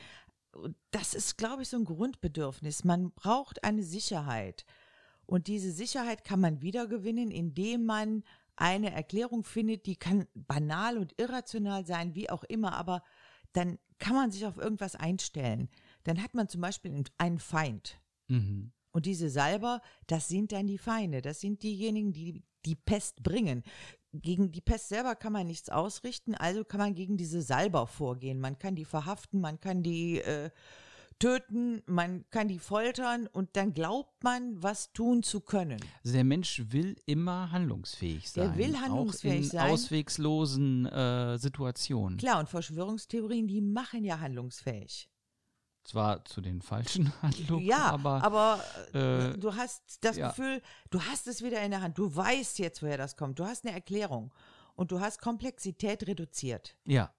[0.90, 2.84] Das ist, glaube ich, so ein Grundbedürfnis.
[2.84, 4.64] Man braucht eine Sicherheit.
[5.26, 8.24] Und diese Sicherheit kann man wiedergewinnen, indem man
[8.56, 13.02] eine Erklärung findet, die kann banal und irrational sein, wie auch immer, aber
[13.52, 15.68] dann kann man sich auf irgendwas einstellen.
[16.04, 18.00] Dann hat man zum Beispiel einen Feind.
[18.28, 18.72] Mhm.
[18.90, 21.20] Und diese Salber, das sind dann die Feinde.
[21.20, 23.62] Das sind diejenigen, die die Pest bringen.
[24.22, 28.40] Gegen die Pest selber kann man nichts ausrichten, also kann man gegen diese Salber vorgehen.
[28.40, 30.50] Man kann die verhaften, man kann die äh,
[31.18, 35.80] töten, man kann die foltern und dann glaubt man, was tun zu können.
[36.04, 38.50] Also der Mensch will immer handlungsfähig sein.
[38.50, 39.70] Er will handlungsfähig auch in sein.
[39.70, 42.18] auswegslosen äh, Situationen.
[42.18, 45.08] Klar, und Verschwörungstheorien, die machen ja handlungsfähig.
[45.84, 50.28] Zwar zu den falschen Handlungen, ja, aber, aber äh, du hast das ja.
[50.28, 51.98] Gefühl, du hast es wieder in der Hand.
[51.98, 53.38] Du weißt jetzt, woher das kommt.
[53.38, 54.32] Du hast eine Erklärung
[54.76, 56.76] und du hast Komplexität reduziert.
[56.84, 57.12] Ja.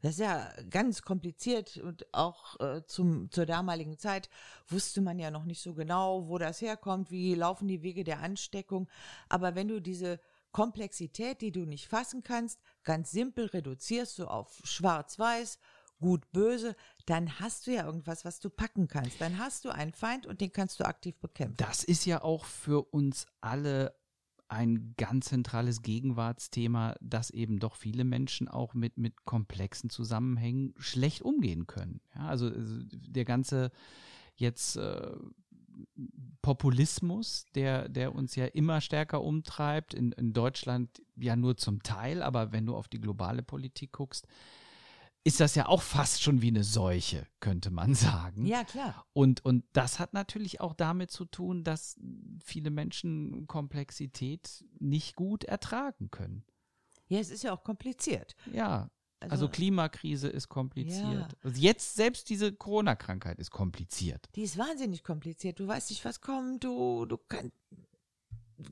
[0.00, 4.28] Das ist ja ganz kompliziert und auch äh, zum, zur damaligen Zeit
[4.66, 8.18] wusste man ja noch nicht so genau, wo das herkommt, wie laufen die Wege der
[8.18, 8.88] Ansteckung.
[9.28, 10.18] Aber wenn du diese
[10.50, 15.58] Komplexität, die du nicht fassen kannst, ganz simpel reduzierst, so auf schwarz-weiß,
[16.02, 19.22] gut-böse, dann hast du ja irgendwas, was du packen kannst.
[19.22, 21.56] Dann hast du einen Feind und den kannst du aktiv bekämpfen.
[21.56, 23.94] Das ist ja auch für uns alle
[24.48, 31.22] ein ganz zentrales Gegenwartsthema, dass eben doch viele Menschen auch mit, mit komplexen Zusammenhängen schlecht
[31.22, 32.02] umgehen können.
[32.14, 33.70] Ja, also, also der ganze
[34.36, 35.12] jetzt äh,
[36.42, 42.22] Populismus, der, der uns ja immer stärker umtreibt, in, in Deutschland ja nur zum Teil,
[42.22, 44.26] aber wenn du auf die globale Politik guckst,
[45.24, 48.44] ist das ja auch fast schon wie eine Seuche, könnte man sagen.
[48.44, 49.06] Ja, klar.
[49.12, 51.96] Und, und das hat natürlich auch damit zu tun, dass
[52.44, 56.44] viele Menschen Komplexität nicht gut ertragen können.
[57.08, 58.34] Ja, es ist ja auch kompliziert.
[58.52, 58.90] Ja.
[59.20, 61.04] Also, also Klimakrise ist kompliziert.
[61.04, 61.28] Ja.
[61.42, 64.28] Also jetzt selbst diese Corona-Krankheit ist kompliziert.
[64.34, 65.60] Die ist wahnsinnig kompliziert.
[65.60, 66.64] Du weißt nicht, was kommt.
[66.64, 67.54] Du, du kannst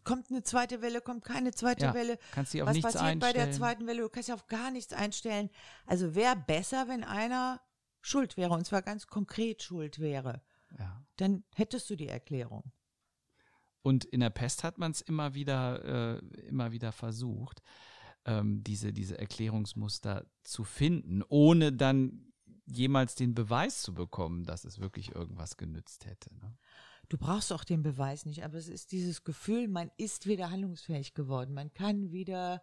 [0.05, 2.19] kommt eine zweite Welle, kommt keine zweite ja, Welle.
[2.33, 3.35] Kannst du auf Was nichts passiert einstellen.
[3.35, 4.03] bei der zweiten Welle?
[4.03, 5.51] Du kannst dich auf gar nichts einstellen.
[5.87, 7.61] Also wäre besser, wenn einer
[8.01, 10.43] schuld wäre, und zwar ganz konkret schuld wäre.
[10.79, 11.05] Ja.
[11.17, 12.73] Dann hättest du die Erklärung.
[13.83, 17.63] Und in der Pest hat man es immer wieder, äh, immer wieder versucht,
[18.27, 22.33] ähm, diese, diese Erklärungsmuster zu finden, ohne dann
[22.67, 26.35] jemals den Beweis zu bekommen, dass es wirklich irgendwas genützt hätte.
[26.37, 26.57] Ne?
[27.11, 31.13] Du brauchst auch den Beweis nicht, aber es ist dieses Gefühl, man ist wieder handlungsfähig
[31.13, 31.53] geworden.
[31.53, 32.63] Man kann wieder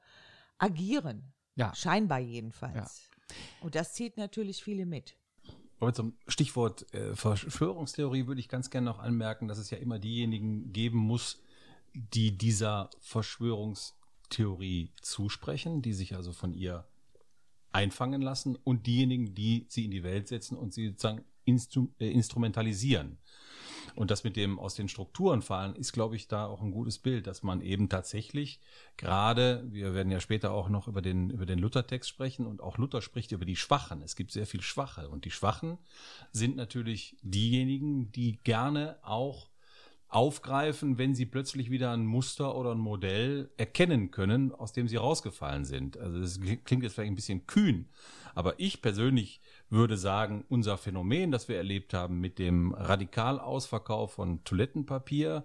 [0.58, 1.34] agieren.
[1.56, 1.76] Ja.
[1.76, 3.10] Scheinbar jedenfalls.
[3.10, 3.36] Ja.
[3.60, 5.18] Und das zieht natürlich viele mit.
[5.82, 10.00] Aber zum Stichwort äh, Verschwörungstheorie würde ich ganz gerne noch anmerken, dass es ja immer
[10.00, 11.42] diejenigen geben muss,
[11.94, 16.88] die dieser Verschwörungstheorie zusprechen, die sich also von ihr
[17.74, 22.10] einfangen lassen und diejenigen, die sie in die Welt setzen und sie sozusagen instru äh,
[22.10, 23.18] instrumentalisieren.
[23.98, 27.00] Und das mit dem aus den Strukturen fallen ist, glaube ich, da auch ein gutes
[27.00, 28.60] Bild, dass man eben tatsächlich
[28.96, 32.78] gerade, wir werden ja später auch noch über den, über den Luthertext sprechen und auch
[32.78, 34.04] Luther spricht über die Schwachen.
[34.04, 35.80] Es gibt sehr viel Schwache und die Schwachen
[36.32, 39.50] sind natürlich diejenigen, die gerne auch
[40.10, 44.96] aufgreifen, wenn sie plötzlich wieder ein Muster oder ein Modell erkennen können, aus dem sie
[44.96, 45.98] rausgefallen sind.
[45.98, 47.90] Also das klingt jetzt vielleicht ein bisschen kühn,
[48.34, 54.44] aber ich persönlich würde sagen, unser Phänomen, das wir erlebt haben mit dem Radikalausverkauf von
[54.44, 55.44] Toilettenpapier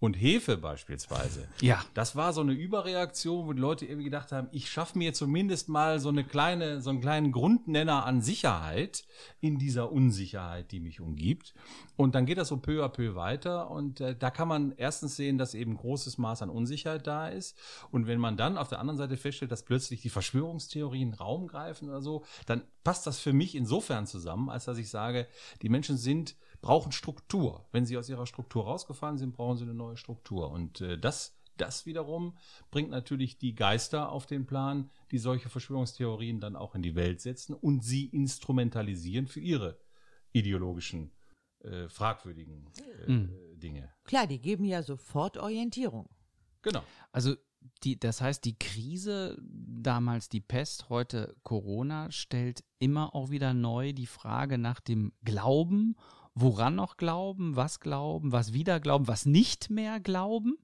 [0.00, 1.46] und Hefe beispielsweise.
[1.60, 1.84] Ja.
[1.92, 5.68] Das war so eine Überreaktion, wo die Leute irgendwie gedacht haben, ich schaffe mir zumindest
[5.68, 9.04] mal so eine kleine, so einen kleinen Grundnenner an Sicherheit
[9.40, 11.54] in dieser Unsicherheit, die mich umgibt.
[11.96, 15.16] Und dann geht das so peu à peu weiter und äh, da kann man erstens
[15.16, 17.58] sehen, dass eben großes Maß an Unsicherheit da ist.
[17.90, 21.90] Und wenn man dann auf der anderen Seite feststellt, dass plötzlich die Verschwörungstheorien Raum greifen
[21.90, 25.26] oder so, dann passt das für mich insofern zusammen, als dass ich sage,
[25.60, 27.66] die Menschen sind brauchen Struktur.
[27.72, 30.50] Wenn sie aus ihrer Struktur rausgefallen sind, brauchen sie eine neue Struktur.
[30.50, 32.36] Und äh, das, das wiederum
[32.70, 37.20] bringt natürlich die Geister auf den Plan, die solche Verschwörungstheorien dann auch in die Welt
[37.20, 39.78] setzen und sie instrumentalisieren für ihre
[40.32, 41.12] ideologischen,
[41.60, 42.70] äh, fragwürdigen
[43.06, 43.58] äh, mhm.
[43.58, 43.92] Dinge.
[44.04, 46.08] Klar, die geben ja sofort Orientierung.
[46.62, 46.82] Genau.
[47.12, 47.34] Also
[47.82, 53.92] die, das heißt, die Krise, damals die Pest, heute Corona, stellt immer auch wieder neu
[53.92, 55.96] die Frage nach dem Glauben
[56.40, 60.58] woran noch glauben, was glauben, was wieder glauben, was nicht mehr glauben.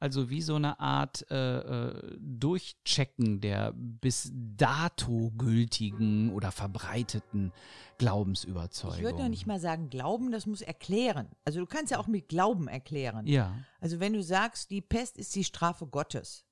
[0.00, 7.52] Also wie so eine Art äh, äh, Durchchecken der bis dato gültigen oder verbreiteten
[7.98, 8.98] Glaubensüberzeugung.
[8.98, 11.28] Ich würde noch nicht mal sagen Glauben, das muss erklären.
[11.44, 13.26] Also du kannst ja auch mit Glauben erklären.
[13.26, 13.54] Ja.
[13.80, 16.44] Also wenn du sagst, die Pest ist die Strafe Gottes,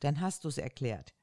[0.00, 1.14] dann hast du es erklärt.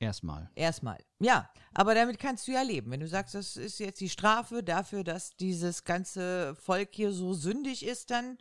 [0.00, 0.48] Erstmal.
[0.54, 0.98] Erstmal.
[1.18, 2.90] Ja, aber damit kannst du ja leben.
[2.90, 7.34] Wenn du sagst, das ist jetzt die Strafe dafür, dass dieses ganze Volk hier so
[7.34, 8.38] sündig ist, dann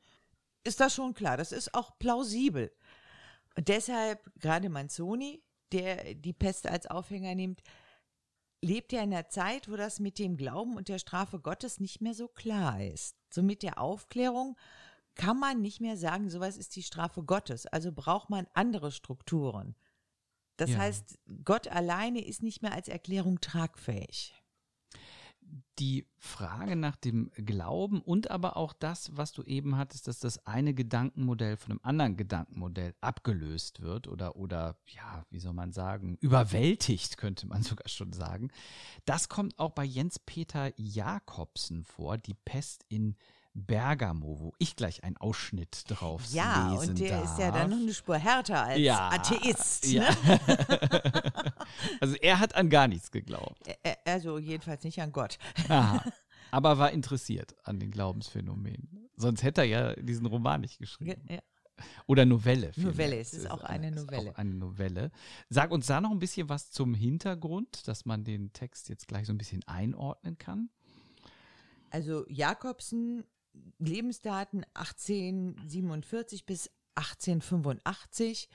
[0.64, 1.36] ist das schon klar.
[1.38, 2.72] Das ist auch plausibel.
[3.56, 5.42] Und deshalb, gerade Manzoni,
[5.72, 7.62] der die Pest als Aufhänger nimmt,
[8.62, 12.02] lebt ja in einer Zeit, wo das mit dem Glauben und der Strafe Gottes nicht
[12.02, 13.16] mehr so klar ist.
[13.32, 14.56] So mit der Aufklärung
[15.16, 17.66] kann man nicht mehr sagen, sowas ist die Strafe Gottes.
[17.66, 19.76] Also braucht man andere Strukturen.
[20.58, 20.80] Das ja.
[20.80, 24.34] heißt, Gott alleine ist nicht mehr als Erklärung tragfähig.
[25.80, 30.46] Die Frage nach dem Glauben und aber auch das, was du eben hattest, dass das
[30.46, 36.18] eine Gedankenmodell von einem anderen Gedankenmodell abgelöst wird oder, oder, ja, wie soll man sagen,
[36.20, 38.50] überwältigt, könnte man sogar schon sagen.
[39.06, 43.16] Das kommt auch bei Jens Peter Jakobsen vor, die Pest in
[43.66, 47.32] Bergamo, wo ich gleich einen Ausschnitt drauf ja, lesen und der darf.
[47.32, 49.88] ist ja dann noch eine Spur härter als ja, Atheist.
[49.88, 50.10] Ja.
[50.10, 50.40] Ne?
[52.00, 53.60] also er hat an gar nichts geglaubt.
[54.06, 55.40] Also jedenfalls nicht an Gott.
[55.70, 56.04] Aha.
[56.52, 59.10] Aber war interessiert an den Glaubensphänomenen.
[59.16, 61.22] Sonst hätte er ja diesen Roman nicht geschrieben.
[61.28, 61.40] Ja.
[62.06, 62.72] Oder Novelle.
[62.76, 64.32] Novelle, es ist auch eine Novelle.
[64.32, 65.12] Auch eine Novelle.
[65.50, 69.28] Sag uns da noch ein bisschen was zum Hintergrund, dass man den Text jetzt gleich
[69.28, 70.70] so ein bisschen einordnen kann.
[71.90, 73.24] Also Jakobsen
[73.80, 78.50] Lebensdaten 1847 bis 1885.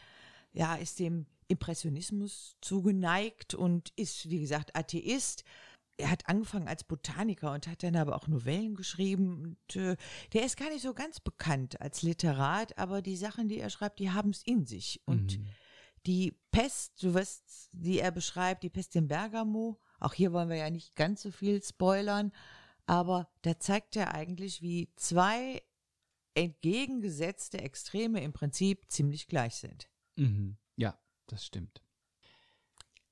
[0.52, 5.44] Ja, ist dem Impressionismus zugeneigt und ist, wie gesagt, Atheist.
[5.98, 9.42] Er hat angefangen als Botaniker und hat dann aber auch Novellen geschrieben.
[9.42, 9.96] Und, äh,
[10.32, 13.98] der ist gar nicht so ganz bekannt als Literat, aber die Sachen, die er schreibt,
[13.98, 15.00] die haben es in sich.
[15.04, 15.46] Und mhm.
[16.06, 20.56] die Pest, du wirst, die er beschreibt, die Pest in Bergamo, auch hier wollen wir
[20.56, 22.32] ja nicht ganz so viel spoilern,
[22.86, 25.62] aber da zeigt er eigentlich, wie zwei
[26.34, 29.88] entgegengesetzte Extreme im Prinzip ziemlich gleich sind.
[30.16, 30.56] Mhm.
[30.76, 31.82] Ja, das stimmt.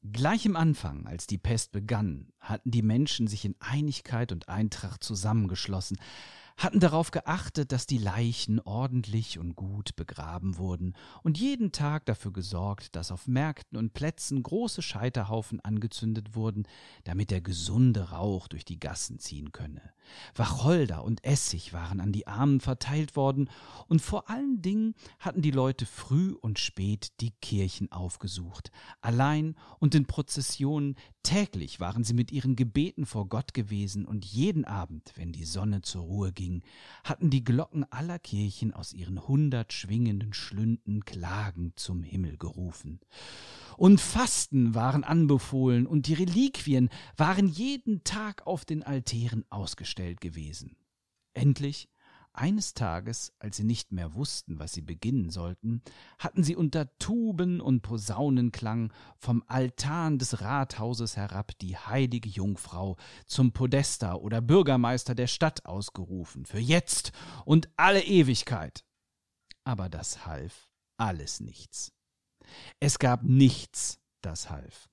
[0.02, 5.04] Gleich im Anfang, als die Pest begann, hatten die Menschen sich in Einigkeit und Eintracht
[5.04, 5.98] zusammengeschlossen,
[6.60, 12.32] hatten darauf geachtet, dass die Leichen ordentlich und gut begraben wurden und jeden Tag dafür
[12.32, 16.64] gesorgt, dass auf Märkten und Plätzen große Scheiterhaufen angezündet wurden,
[17.04, 19.80] damit der gesunde Rauch durch die Gassen ziehen könne.
[20.34, 23.48] Wacholder und Essig waren an die Armen verteilt worden,
[23.88, 28.70] und vor allen Dingen hatten die Leute früh und spät die Kirchen aufgesucht.
[29.00, 34.64] Allein und in Prozessionen täglich waren sie mit ihren Gebeten vor Gott gewesen, und jeden
[34.64, 36.49] Abend, wenn die Sonne zur Ruhe ging,
[37.04, 43.00] hatten die Glocken aller Kirchen aus ihren hundert schwingenden Schlünden klagend zum Himmel gerufen
[43.80, 50.76] und Fasten waren anbefohlen und die Reliquien waren jeden Tag auf den Altären ausgestellt gewesen.
[51.32, 51.88] Endlich,
[52.40, 55.82] eines Tages, als sie nicht mehr wussten, was sie beginnen sollten,
[56.18, 63.52] hatten sie unter Tuben und Posaunenklang vom Altan des Rathauses herab die heilige Jungfrau zum
[63.52, 67.12] Podesta oder Bürgermeister der Stadt ausgerufen, für jetzt
[67.44, 68.84] und alle Ewigkeit.
[69.64, 71.92] Aber das half alles nichts.
[72.78, 74.89] Es gab nichts, das half.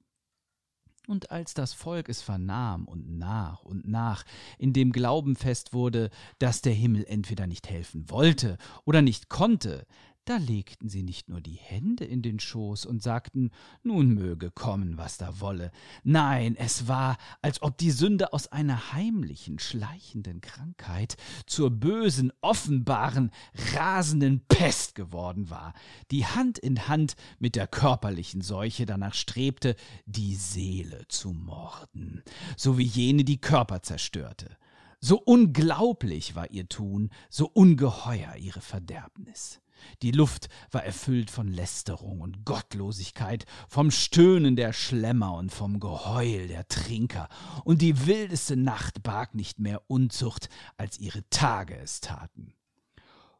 [1.08, 4.26] Und als das Volk es vernahm und nach und nach
[4.58, 9.88] in dem Glauben fest wurde, dass der Himmel entweder nicht helfen wollte oder nicht konnte,
[10.28, 13.52] da legten sie nicht nur die Hände in den Schoß und sagten,
[13.82, 15.72] nun möge kommen, was da wolle.
[16.04, 21.16] Nein, es war, als ob die Sünde aus einer heimlichen, schleichenden Krankheit
[21.46, 23.32] zur bösen, offenbaren,
[23.74, 25.74] rasenden Pest geworden war,
[26.12, 32.22] die Hand in Hand mit der körperlichen Seuche danach strebte, die Seele zu morden,
[32.58, 34.58] so wie jene die Körper zerstörte.
[35.00, 39.62] So unglaublich war ihr Tun, so ungeheuer ihre Verderbnis.
[40.02, 46.48] Die Luft war erfüllt von Lästerung und Gottlosigkeit, vom Stöhnen der Schlemmer und vom Geheul
[46.48, 47.30] der Trinker,
[47.64, 52.54] und die wildeste Nacht barg nicht mehr Unzucht, als ihre Tage es taten.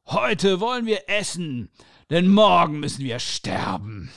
[0.06, 1.70] Heute wollen wir essen,
[2.10, 4.10] denn morgen müssen wir sterben.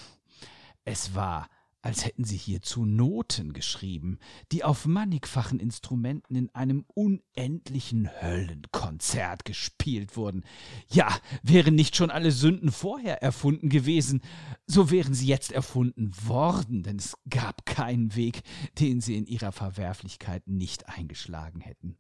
[0.85, 1.49] Es war
[1.83, 4.19] als hätten sie hierzu Noten geschrieben,
[4.53, 10.45] die auf mannigfachen Instrumenten in einem unendlichen Höllenkonzert gespielt wurden.
[10.89, 11.09] Ja,
[11.43, 14.21] wären nicht schon alle Sünden vorher erfunden gewesen,
[14.67, 18.43] so wären sie jetzt erfunden worden, denn es gab keinen Weg,
[18.79, 21.97] den sie in ihrer Verwerflichkeit nicht eingeschlagen hätten.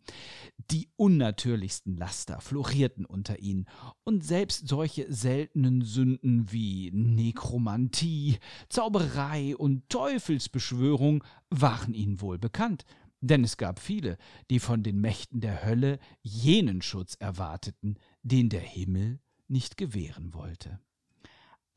[0.70, 3.66] Die unnatürlichsten Laster florierten unter ihnen,
[4.04, 12.84] und selbst solche seltenen Sünden wie Nekromantie, Zauberei und und Teufelsbeschwörung waren ihnen wohl bekannt,
[13.20, 14.18] denn es gab viele,
[14.50, 20.80] die von den Mächten der Hölle jenen Schutz erwarteten, den der Himmel nicht gewähren wollte.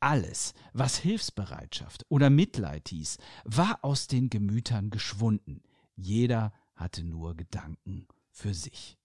[0.00, 5.62] Alles, was Hilfsbereitschaft oder Mitleid hieß, war aus den Gemütern geschwunden,
[5.94, 8.98] jeder hatte nur Gedanken für sich.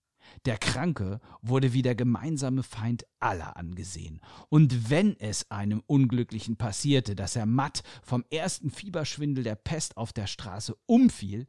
[0.45, 4.21] Der Kranke wurde wie der gemeinsame Feind aller angesehen.
[4.49, 10.13] Und wenn es einem Unglücklichen passierte, dass er matt vom ersten Fieberschwindel der Pest auf
[10.13, 11.47] der Straße umfiel,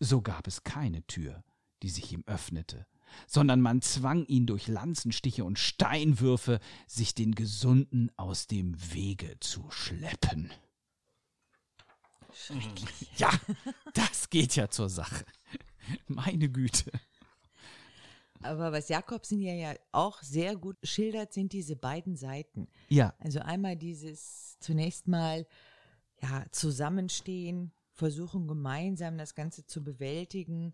[0.00, 1.42] so gab es keine Tür,
[1.82, 2.86] die sich ihm öffnete,
[3.26, 9.70] sondern man zwang ihn durch Lanzenstiche und Steinwürfe, sich den Gesunden aus dem Wege zu
[9.70, 10.52] schleppen.
[13.16, 13.30] Ja,
[13.94, 15.24] das geht ja zur Sache.
[16.06, 16.90] Meine Güte.
[18.42, 22.68] Aber was Jakobsen ja, ja auch sehr gut schildert, sind diese beiden Seiten.
[22.88, 23.14] Ja.
[23.18, 25.46] Also einmal dieses zunächst mal
[26.22, 30.72] ja, Zusammenstehen, versuchen gemeinsam das Ganze zu bewältigen.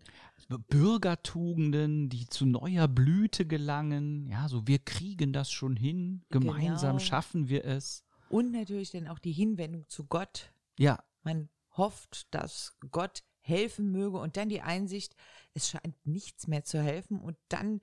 [0.69, 4.27] Bürgertugenden, die zu neuer Blüte gelangen.
[4.27, 7.05] Ja, so wir kriegen das schon hin, gemeinsam genau.
[7.05, 8.03] schaffen wir es.
[8.29, 10.51] Und natürlich dann auch die Hinwendung zu Gott.
[10.77, 11.03] Ja.
[11.23, 15.15] Man hofft, dass Gott helfen möge und dann die Einsicht,
[15.53, 17.81] es scheint nichts mehr zu helfen und dann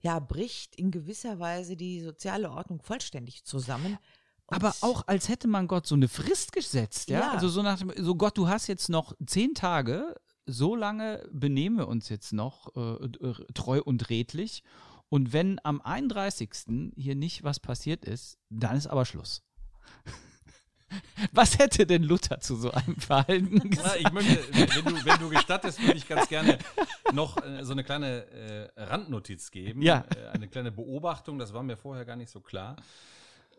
[0.00, 3.98] ja bricht in gewisser Weise die soziale Ordnung vollständig zusammen.
[4.46, 7.20] Aber auch als hätte man Gott so eine Frist gesetzt, ja?
[7.20, 7.30] ja.
[7.32, 11.78] Also so nach dem, so Gott, du hast jetzt noch zehn Tage, so lange benehmen
[11.78, 13.08] wir uns jetzt noch äh,
[13.54, 14.62] treu und redlich.
[15.08, 16.92] Und wenn am 31.
[16.96, 19.42] hier nicht was passiert ist, dann ist aber Schluss.
[21.32, 23.96] Was hätte denn Luther zu so einem Verhalten gesagt?
[24.00, 26.58] ich möchte, wenn du, wenn du gestattest, würde ich ganz gerne
[27.12, 28.26] noch äh, so eine kleine
[28.76, 29.82] äh, Randnotiz geben.
[29.82, 30.04] Ja.
[30.16, 32.76] Äh, eine kleine Beobachtung, das war mir vorher gar nicht so klar.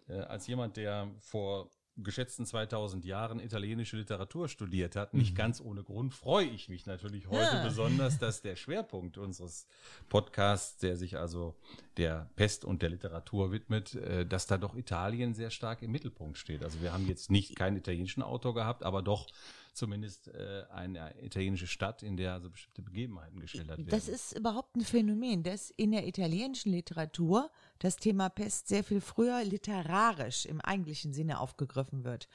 [0.09, 5.13] Äh, als jemand, der vor geschätzten 2000 Jahren italienische Literatur studiert hat.
[5.13, 5.37] Nicht mhm.
[5.37, 7.63] ganz ohne Grund freue ich mich natürlich heute ja.
[7.63, 9.67] besonders, dass der Schwerpunkt unseres
[10.09, 11.55] Podcasts, der sich also
[11.97, 16.37] der Pest und der Literatur widmet, äh, dass da doch Italien sehr stark im Mittelpunkt
[16.37, 16.63] steht.
[16.63, 19.27] Also wir haben jetzt nicht keinen italienischen Autor gehabt, aber doch
[19.73, 23.89] zumindest äh, eine italienische Stadt, in der also bestimmte Begebenheiten geschildert werden.
[23.89, 27.49] Das ist überhaupt ein Phänomen, dass in der italienischen Literatur
[27.81, 32.27] das Thema Pest sehr viel früher literarisch im eigentlichen Sinne aufgegriffen wird.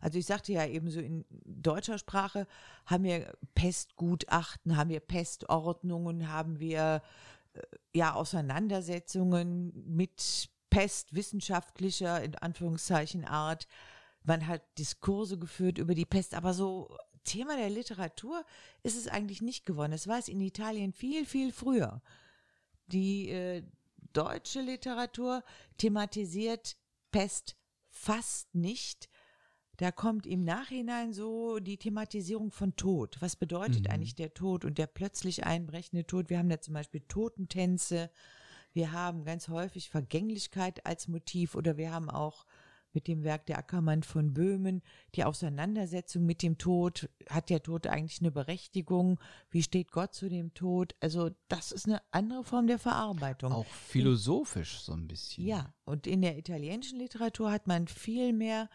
[0.00, 2.46] Also ich sagte ja eben so in deutscher Sprache
[2.86, 7.02] haben wir Pestgutachten, haben wir Pestordnungen, haben wir
[7.52, 13.68] äh, ja Auseinandersetzungen mit pestwissenschaftlicher in Anführungszeichen Art
[14.24, 18.44] man hat Diskurse geführt über die Pest, aber so Thema der Literatur
[18.82, 19.92] ist es eigentlich nicht geworden.
[19.92, 22.02] Es war es in Italien viel, viel früher.
[22.86, 23.62] Die äh,
[24.12, 25.42] deutsche Literatur
[25.78, 26.76] thematisiert
[27.10, 27.56] Pest
[27.88, 29.08] fast nicht.
[29.76, 33.16] Da kommt im Nachhinein so die Thematisierung von Tod.
[33.20, 33.90] Was bedeutet mhm.
[33.90, 36.30] eigentlich der Tod und der plötzlich einbrechende Tod?
[36.30, 38.10] Wir haben da zum Beispiel Totentänze,
[38.74, 42.46] Wir haben ganz häufig Vergänglichkeit als Motiv oder wir haben auch
[42.94, 44.82] mit dem Werk der Ackermann von Böhmen,
[45.14, 47.08] die Auseinandersetzung mit dem Tod.
[47.28, 49.18] Hat der Tod eigentlich eine Berechtigung?
[49.50, 50.94] Wie steht Gott zu dem Tod?
[51.00, 53.52] Also das ist eine andere Form der Verarbeitung.
[53.52, 55.44] Auch philosophisch so ein bisschen.
[55.46, 58.68] Ja, und in der italienischen Literatur hat man viel mehr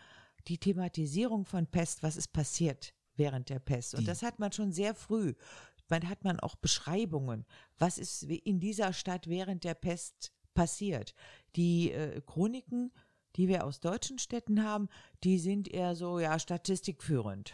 [0.47, 3.93] die Thematisierung von Pest, was ist passiert während der Pest.
[3.95, 5.33] Und Die- das hat man schon sehr früh.
[5.89, 7.45] Man hat man auch Beschreibungen,
[7.77, 11.13] was ist in dieser Stadt während der Pest passiert.
[11.55, 12.91] Die äh, Chroniken,
[13.37, 14.89] die wir aus deutschen Städten haben,
[15.23, 17.53] die sind eher so, ja, statistikführend.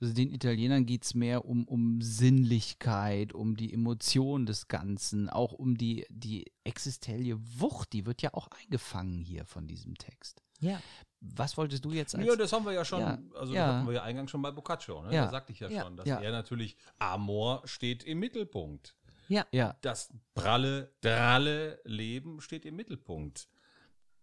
[0.00, 5.52] Also den Italienern geht es mehr um, um Sinnlichkeit, um die Emotion des Ganzen, auch
[5.52, 10.42] um die, die existenzielle Wucht, die wird ja auch eingefangen hier von diesem Text.
[10.60, 10.80] Ja.
[11.20, 13.66] Was wolltest du jetzt als Ja, das haben wir ja schon, Ja, also ja.
[13.66, 15.14] das hatten wir ja eingangs schon bei Boccaccio, ne?
[15.14, 15.24] Ja.
[15.26, 15.82] Da sagte ich ja, Ja.
[15.84, 16.20] schon, dass Ja.
[16.20, 18.94] er natürlich, Amor steht im Mittelpunkt.
[19.28, 19.46] Ja.
[19.52, 23.48] Ja, Das pralle, dralle Leben steht im Mittelpunkt.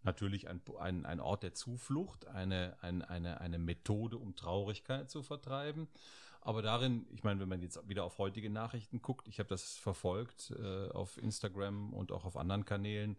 [0.07, 5.21] Natürlich ein, ein, ein Ort der Zuflucht, eine, ein, eine, eine Methode, um Traurigkeit zu
[5.21, 5.89] vertreiben.
[6.39, 9.75] Aber darin, ich meine, wenn man jetzt wieder auf heutige Nachrichten guckt, ich habe das
[9.75, 13.17] verfolgt äh, auf Instagram und auch auf anderen Kanälen.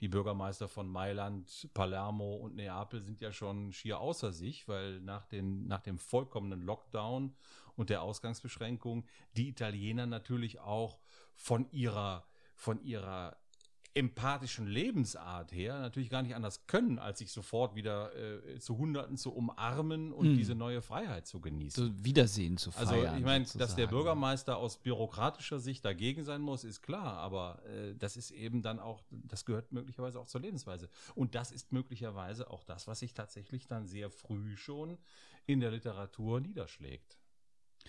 [0.00, 5.26] Die Bürgermeister von Mailand, Palermo und Neapel sind ja schon schier außer sich, weil nach,
[5.26, 7.34] den, nach dem vollkommenen Lockdown
[7.74, 9.04] und der Ausgangsbeschränkung
[9.36, 11.00] die Italiener natürlich auch
[11.34, 13.36] von ihrer, von ihrer
[13.98, 19.16] empathischen Lebensart her natürlich gar nicht anders können, als sich sofort wieder äh, zu Hunderten
[19.16, 20.36] zu umarmen und Hm.
[20.36, 21.84] diese neue Freiheit zu genießen.
[21.98, 23.18] so Wiedersehen zu Also feiern.
[23.18, 23.88] ich meine, dass der.
[23.88, 28.78] Bürgermeister aus bürokratischer Sicht dagegen sein muss, ist klar, aber äh, das ist eben dann
[28.78, 30.88] auch, das gehört möglicherweise auch zur Lebensweise.
[31.14, 34.98] Und das ist möglicherweise auch das, was sich tatsächlich dann sehr früh schon
[35.46, 37.18] in der Literatur niederschlägt.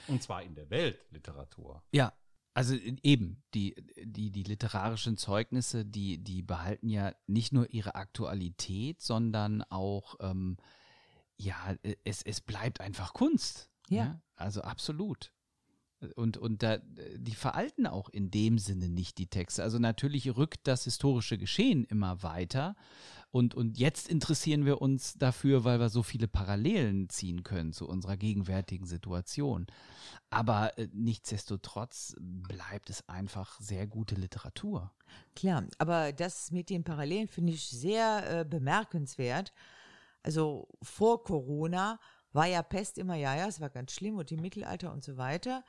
[0.08, 1.84] Und zwar in der Weltliteratur.
[1.92, 2.14] Ja,
[2.60, 9.02] also eben, die, die, die literarischen Zeugnisse, die, die behalten ja nicht nur ihre Aktualität,
[9.02, 10.58] sondern auch, ähm,
[11.38, 11.56] ja,
[12.04, 13.70] es, es bleibt einfach Kunst.
[13.88, 14.22] Ja.
[14.36, 15.32] Also absolut.
[16.16, 16.78] Und, und da,
[17.18, 19.64] die veralten auch in dem Sinne nicht die Texte.
[19.64, 22.76] Also natürlich rückt das historische Geschehen immer weiter.
[23.32, 27.88] Und, und jetzt interessieren wir uns dafür, weil wir so viele Parallelen ziehen können zu
[27.88, 29.68] unserer gegenwärtigen Situation.
[30.32, 34.92] Aber äh, nichtsdestotrotz bleibt es einfach sehr gute Literatur.
[35.36, 39.54] Klar, aber das mit den Parallelen finde ich sehr äh, bemerkenswert.
[40.24, 42.00] Also vor Corona
[42.32, 45.18] war ja Pest immer, ja, ja, es war ganz schlimm und im Mittelalter und so
[45.18, 45.64] weiter.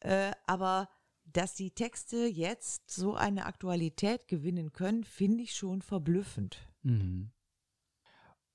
[0.00, 0.88] Äh, aber
[1.24, 6.58] dass die Texte jetzt so eine Aktualität gewinnen können, finde ich schon verblüffend.
[6.82, 7.30] Mhm.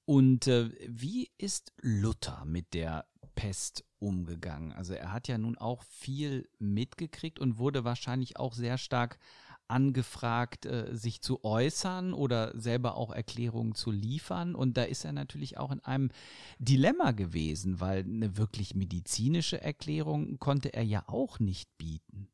[0.06, 4.72] Und äh, wie ist Luther mit der Pest umgegangen?
[4.72, 9.18] Also er hat ja nun auch viel mitgekriegt und wurde wahrscheinlich auch sehr stark
[9.68, 14.56] angefragt, äh, sich zu äußern oder selber auch Erklärungen zu liefern.
[14.56, 16.10] Und da ist er natürlich auch in einem
[16.60, 22.28] Dilemma gewesen, weil eine wirklich medizinische Erklärung konnte er ja auch nicht bieten.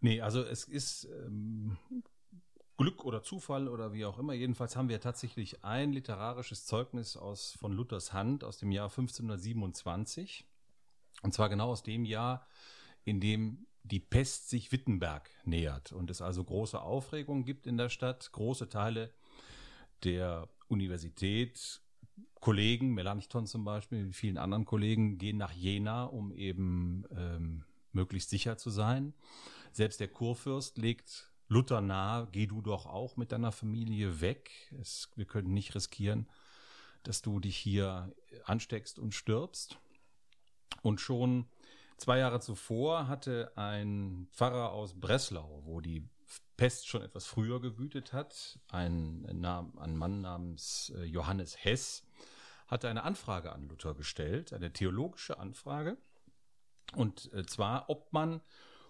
[0.00, 1.78] Nee, also es ist ähm,
[2.76, 4.32] Glück oder Zufall oder wie auch immer.
[4.32, 10.44] Jedenfalls haben wir tatsächlich ein literarisches Zeugnis aus von Luthers Hand aus dem Jahr 1527.
[11.22, 12.46] Und zwar genau aus dem Jahr,
[13.04, 17.90] in dem die Pest sich Wittenberg nähert und es also große Aufregung gibt in der
[17.90, 18.32] Stadt.
[18.32, 19.12] Große Teile
[20.02, 21.82] der Universität,
[22.40, 28.30] Kollegen, Melanchthon zum Beispiel, mit vielen anderen Kollegen, gehen nach Jena, um eben ähm, möglichst
[28.30, 29.12] sicher zu sein.
[29.72, 34.50] Selbst der Kurfürst legt Luther nahe, geh du doch auch mit deiner Familie weg.
[34.80, 36.26] Es, wir können nicht riskieren,
[37.02, 38.14] dass du dich hier
[38.44, 39.78] ansteckst und stirbst.
[40.82, 41.46] Und schon
[41.96, 46.08] zwei Jahre zuvor hatte ein Pfarrer aus Breslau, wo die
[46.56, 52.04] Pest schon etwas früher gewütet hat, ein, ein Mann namens äh, Johannes Hess,
[52.66, 55.98] hatte eine Anfrage an Luther gestellt, eine theologische Anfrage.
[56.94, 58.40] Und äh, zwar, ob man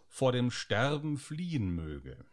[0.09, 2.25] vor dem Sterben fliehen möge.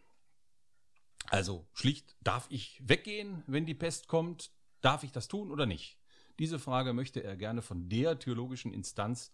[1.30, 4.52] Also schlicht, darf ich weggehen, wenn die Pest kommt?
[4.82, 5.98] Darf ich das tun oder nicht?
[6.40, 9.32] Diese Frage möchte er gerne von der theologischen Instanz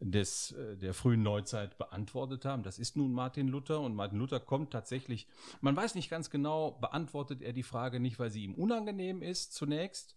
[0.00, 2.62] des, äh, der frühen Neuzeit beantwortet haben.
[2.62, 5.26] Das ist nun Martin Luther und Martin Luther kommt tatsächlich,
[5.60, 9.52] man weiß nicht ganz genau, beantwortet er die Frage nicht, weil sie ihm unangenehm ist
[9.52, 10.14] zunächst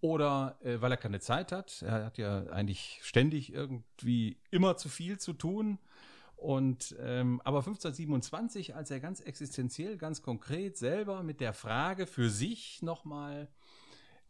[0.00, 1.82] oder äh, weil er keine Zeit hat.
[1.82, 5.78] Er hat ja eigentlich ständig irgendwie immer zu viel zu tun.
[6.36, 12.28] Und ähm, aber 1527, als er ganz existenziell, ganz konkret selber mit der Frage für
[12.28, 13.48] sich nochmal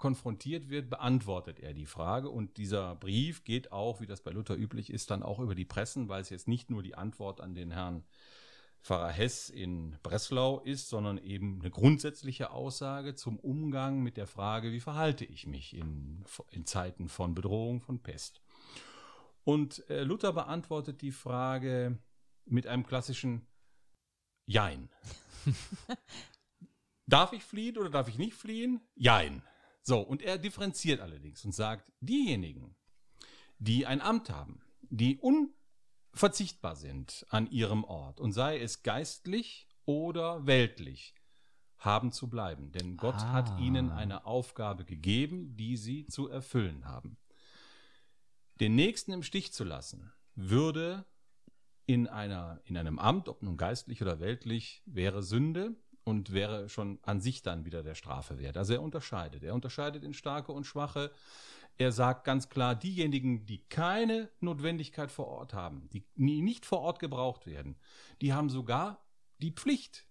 [0.05, 2.29] konfrontiert wird, beantwortet er die Frage.
[2.29, 5.65] Und dieser Brief geht auch, wie das bei Luther üblich ist, dann auch über die
[5.65, 8.05] Pressen, weil es jetzt nicht nur die Antwort an den Herrn
[8.83, 14.73] Pfarrer Hess in Breslau ist, sondern eben eine grundsätzliche Aussage zum Umgang mit der Frage,
[14.73, 18.43] wie verhalte ich mich in, in Zeiten von Bedrohung, von Pest.
[19.43, 21.99] Und äh, Luther beantwortet die Frage
[22.45, 23.47] mit einem klassischen
[24.45, 24.91] Jein.
[27.07, 28.83] darf ich fliehen oder darf ich nicht fliehen?
[28.97, 29.43] Jein.
[29.87, 32.75] So, und er differenziert allerdings und sagt, diejenigen,
[33.59, 40.47] die ein Amt haben, die unverzichtbar sind an ihrem Ort und sei es geistlich oder
[40.47, 41.15] weltlich,
[41.77, 42.73] haben zu bleiben.
[42.73, 43.33] Denn Gott ah.
[43.33, 47.19] hat ihnen eine Aufgabe gegeben, die sie zu erfüllen haben.
[48.61, 51.05] Den Nächsten im Stich zu lassen, würde
[51.85, 56.99] in, einer, in einem Amt, ob nun geistlich oder weltlich, wäre Sünde und wäre schon
[57.03, 58.57] an sich dann wieder der Strafe wert.
[58.57, 59.43] Also er unterscheidet.
[59.43, 61.11] Er unterscheidet in starke und schwache.
[61.77, 67.01] Er sagt ganz klar, diejenigen, die keine Notwendigkeit vor Ort haben, die nicht vor Ort
[67.01, 67.77] gebraucht werden,
[68.21, 69.05] die haben sogar
[69.41, 70.07] die Pflicht,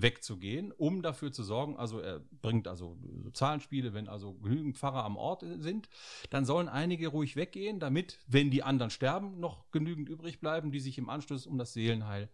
[0.00, 5.04] wegzugehen, um dafür zu sorgen, also er bringt also so Zahlenspiele, wenn also genügend Pfarrer
[5.04, 5.88] am Ort sind,
[6.30, 10.80] dann sollen einige ruhig weggehen, damit, wenn die anderen sterben, noch genügend übrig bleiben, die
[10.80, 12.28] sich im Anschluss um das Seelenheil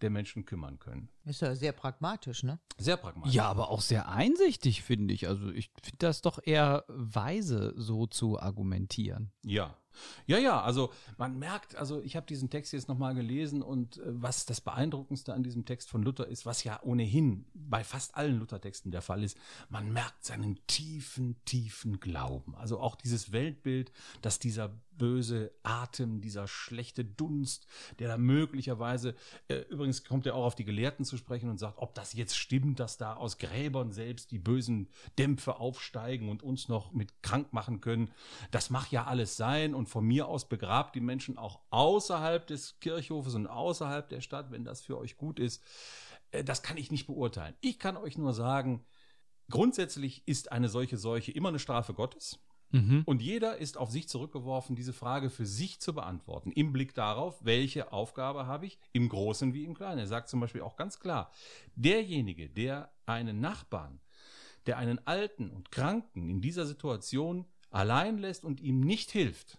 [0.00, 1.08] der Menschen kümmern können.
[1.24, 2.58] Ist ja sehr pragmatisch, ne?
[2.78, 3.34] Sehr pragmatisch.
[3.34, 5.28] Ja, aber auch sehr einsichtig, finde ich.
[5.28, 9.32] Also ich finde das doch eher weise, so zu argumentieren.
[9.44, 9.76] Ja,
[10.26, 14.02] ja, ja, also man merkt, also ich habe diesen Text jetzt nochmal gelesen und äh,
[14.06, 18.38] was das Beeindruckendste an diesem Text von Luther ist, was ja ohnehin bei fast allen
[18.38, 19.36] Luther-Texten der Fall ist,
[19.68, 22.54] man merkt seinen tiefen, tiefen Glauben.
[22.56, 23.92] Also auch dieses Weltbild,
[24.22, 27.66] dass dieser böse Atem, dieser schlechte Dunst,
[27.98, 29.14] der da möglicherweise,
[29.48, 32.36] äh, übrigens kommt er auch auf die Gelehrten zu sprechen und sagt, ob das jetzt
[32.36, 34.88] stimmt, dass da aus Gräbern selbst die bösen
[35.18, 38.10] Dämpfe aufsteigen und uns noch mit krank machen können.
[38.50, 42.78] Das mag ja alles sein und von mir aus begrabt die Menschen auch außerhalb des
[42.80, 45.62] Kirchhofes und außerhalb der Stadt, wenn das für euch gut ist.
[46.30, 47.54] Äh, das kann ich nicht beurteilen.
[47.60, 48.84] Ich kann euch nur sagen,
[49.50, 52.38] grundsätzlich ist eine solche Seuche immer eine Strafe Gottes.
[52.70, 53.02] Mhm.
[53.06, 57.44] Und jeder ist auf sich zurückgeworfen, diese Frage für sich zu beantworten, im Blick darauf,
[57.44, 60.00] welche Aufgabe habe ich, im Großen wie im Kleinen.
[60.00, 61.30] Er sagt zum Beispiel auch ganz klar,
[61.76, 64.00] derjenige, der einen Nachbarn,
[64.66, 69.58] der einen Alten und Kranken in dieser Situation allein lässt und ihm nicht hilft,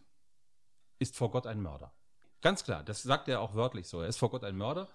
[1.00, 1.93] ist vor Gott ein Mörder.
[2.41, 4.02] Ganz klar, das sagt er auch wörtlich so.
[4.02, 4.88] Er ist vor Gott ein Mörder.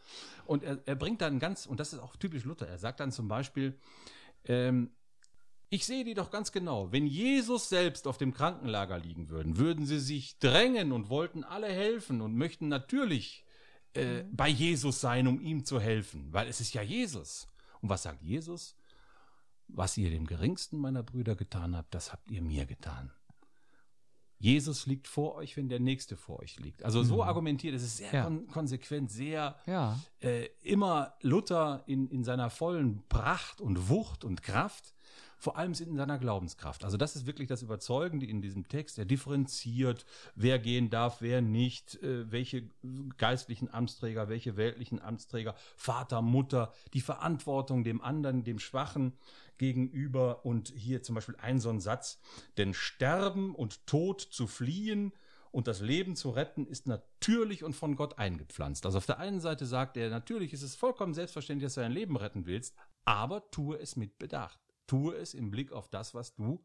[0.47, 3.11] Und er, er bringt dann ganz, und das ist auch typisch Luther, er sagt dann
[3.11, 3.79] zum Beispiel,
[4.45, 4.91] ähm,
[5.69, 6.93] ich sehe die doch ganz genau.
[6.93, 11.69] Wenn Jesus selbst auf dem Krankenlager liegen würden, würden sie sich drängen und wollten alle
[11.69, 13.45] helfen und möchten natürlich
[13.95, 14.37] äh, mhm.
[14.37, 17.49] bei Jesus sein, um ihm zu helfen, weil es ist ja Jesus.
[17.81, 18.77] Und was sagt Jesus?
[19.69, 23.11] Was ihr dem geringsten meiner Brüder getan habt, das habt ihr mir getan.
[24.43, 26.85] Jesus liegt vor euch, wenn der Nächste vor euch liegt.
[26.85, 27.21] Also so mhm.
[27.21, 28.25] argumentiert, es ist sehr ja.
[28.25, 29.97] kon konsequent, sehr ja.
[30.19, 34.95] äh, immer Luther in, in seiner vollen Pracht und Wucht und Kraft
[35.43, 36.85] vor allem in seiner Glaubenskraft.
[36.85, 38.97] Also das ist wirklich das Überzeugende in diesem Text.
[38.97, 42.69] Er differenziert, wer gehen darf, wer nicht, äh, welche
[43.19, 49.15] geistlichen Amtsträger, welche weltlichen Amtsträger, Vater, Mutter, die Verantwortung dem anderen, dem Schwachen
[49.59, 50.47] gegenüber.
[50.47, 52.21] Und hier zum Beispiel ein so ein Satz,
[52.57, 55.13] denn Sterben und Tod zu fliehen,
[55.51, 58.87] und das Leben zu retten ist natürlich und von Gott eingepflanzt.
[58.87, 61.93] Also auf der einen Seite sagt er, natürlich ist es vollkommen selbstverständlich, dass du dein
[61.93, 62.75] Leben retten willst,
[63.05, 64.62] aber tue es mit Bedacht.
[64.93, 66.63] Tue es im Blick auf das, was du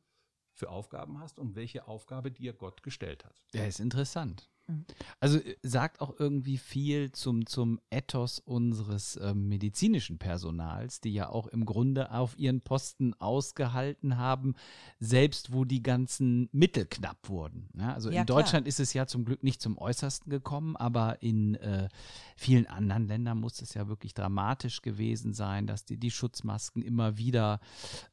[0.52, 3.42] für Aufgaben hast und welche Aufgabe dir Gott gestellt hat.
[3.54, 4.50] Ja, ist interessant.
[4.68, 4.86] Mhm.
[5.20, 11.30] Also äh, sagt auch irgendwie viel zum, zum Ethos unseres äh, medizinischen Personals, die ja
[11.30, 14.56] auch im Grunde auf ihren Posten ausgehalten haben,
[15.00, 17.70] selbst wo die ganzen Mittel knapp wurden.
[17.78, 18.68] Ja, also ja, in Deutschland klar.
[18.68, 21.90] ist es ja zum Glück nicht zum Äußersten gekommen, aber in äh,
[22.36, 27.18] vielen anderen Ländern muss es ja wirklich dramatisch gewesen sein, dass die die Schutzmasken immer
[27.18, 27.60] wieder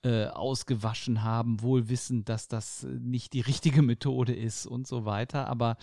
[0.02, 5.04] äh, ausgewaschen haben, wohl wissend, dass das äh, nicht die richtige Methode ist und so
[5.04, 5.48] weiter.
[5.48, 5.76] Aber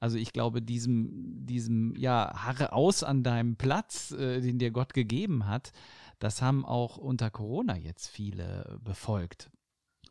[0.00, 4.70] also also ich glaube, diesem, diesem, ja, harre aus an deinem Platz, äh, den dir
[4.70, 5.72] Gott gegeben hat,
[6.20, 9.50] das haben auch unter Corona jetzt viele befolgt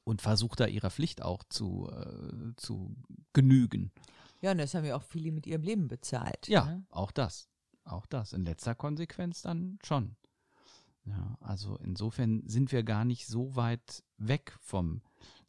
[0.03, 2.97] und versucht da ihrer Pflicht auch zu, äh, zu
[3.31, 3.93] genügen.
[4.41, 6.49] Ja, und das haben ja auch viele mit ihrem Leben bezahlt.
[6.49, 6.85] Ja, ne?
[6.89, 7.47] auch das.
[7.85, 8.33] Auch das.
[8.33, 10.17] In letzter Konsequenz dann schon.
[11.05, 15.01] Ja, also insofern sind wir gar nicht so weit weg vom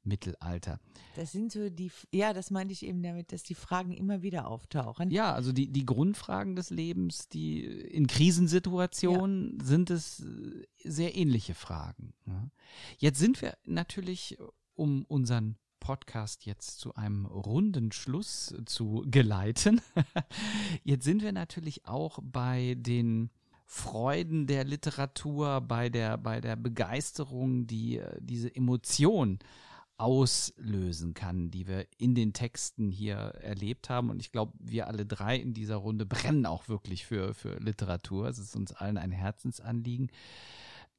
[0.04, 0.80] Mittelalter.
[1.16, 4.46] Das sind so die, ja, das meinte ich eben damit, dass die Fragen immer wieder
[4.46, 5.10] auftauchen.
[5.10, 9.64] Ja, also die, die Grundfragen des Lebens, die in Krisensituationen ja.
[9.64, 12.14] sind es äh, sehr ähnliche Fragen.
[12.26, 12.50] Ne?
[12.98, 14.38] Jetzt sind wir natürlich,
[14.74, 19.82] um unseren Podcast jetzt zu einem runden Schluss zu geleiten.
[20.82, 23.30] Jetzt sind wir natürlich auch bei den
[23.66, 29.38] Freuden der Literatur, bei der, bei der Begeisterung, die äh, diese Emotion
[29.96, 34.10] auslösen kann, die wir in den Texten hier erlebt haben.
[34.10, 38.28] Und ich glaube, wir alle drei in dieser Runde brennen auch wirklich für, für Literatur.
[38.28, 40.10] Es ist uns allen ein Herzensanliegen.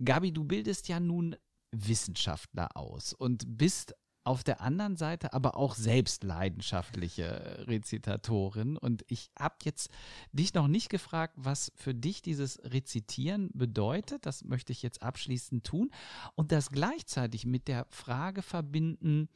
[0.04, 1.36] Gabi, du bildest ja nun
[1.72, 3.96] Wissenschaftler aus und bist
[4.26, 8.78] auf der anderen Seite aber auch selbst leidenschaftliche Rezitatorin.
[8.78, 9.90] Und ich habe jetzt
[10.32, 14.26] dich noch nicht gefragt, was für dich dieses Rezitieren bedeutet.
[14.26, 15.92] Das möchte ich jetzt abschließend tun.
[16.36, 19.30] Und das gleichzeitig mit der Frage verbinden,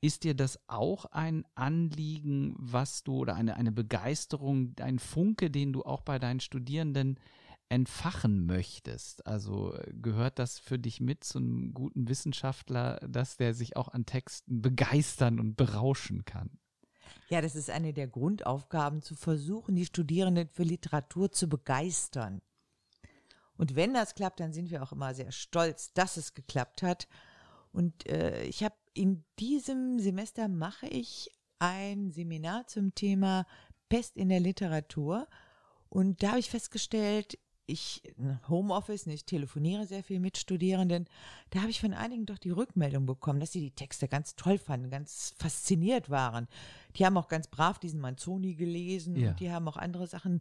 [0.00, 5.72] ist dir das auch ein Anliegen, was du oder eine, eine Begeisterung, ein Funke, den
[5.72, 7.20] du auch bei deinen Studierenden
[7.72, 9.26] entfachen möchtest.
[9.26, 13.88] Also äh, gehört das für dich mit zu einem guten Wissenschaftler, dass der sich auch
[13.88, 16.50] an Texten begeistern und berauschen kann?
[17.30, 22.42] Ja, das ist eine der Grundaufgaben, zu versuchen, die Studierenden für Literatur zu begeistern.
[23.56, 27.08] Und wenn das klappt, dann sind wir auch immer sehr stolz, dass es geklappt hat.
[27.72, 33.46] Und äh, ich habe in diesem Semester mache ich ein Seminar zum Thema
[33.88, 35.26] Pest in der Literatur.
[35.88, 37.38] Und da habe ich festgestellt,
[37.72, 38.02] ich
[38.48, 41.06] Homeoffice, ich telefoniere sehr viel mit Studierenden,
[41.50, 44.58] da habe ich von einigen doch die Rückmeldung bekommen, dass sie die Texte ganz toll
[44.58, 46.48] fanden, ganz fasziniert waren.
[46.96, 49.30] Die haben auch ganz brav diesen Manzoni gelesen ja.
[49.30, 50.40] und die haben auch andere Sachen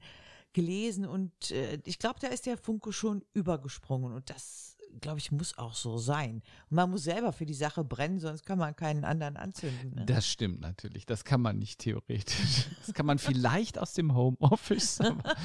[0.53, 5.31] gelesen und äh, ich glaube, da ist der Funke schon übergesprungen und das glaube ich,
[5.31, 6.41] muss auch so sein.
[6.69, 9.93] Und man muss selber für die Sache brennen, sonst kann man keinen anderen anzünden.
[9.95, 10.05] Ne?
[10.05, 11.05] Das stimmt natürlich.
[11.05, 12.67] Das kann man nicht theoretisch.
[12.81, 14.99] Das kann man vielleicht aus dem Homeoffice,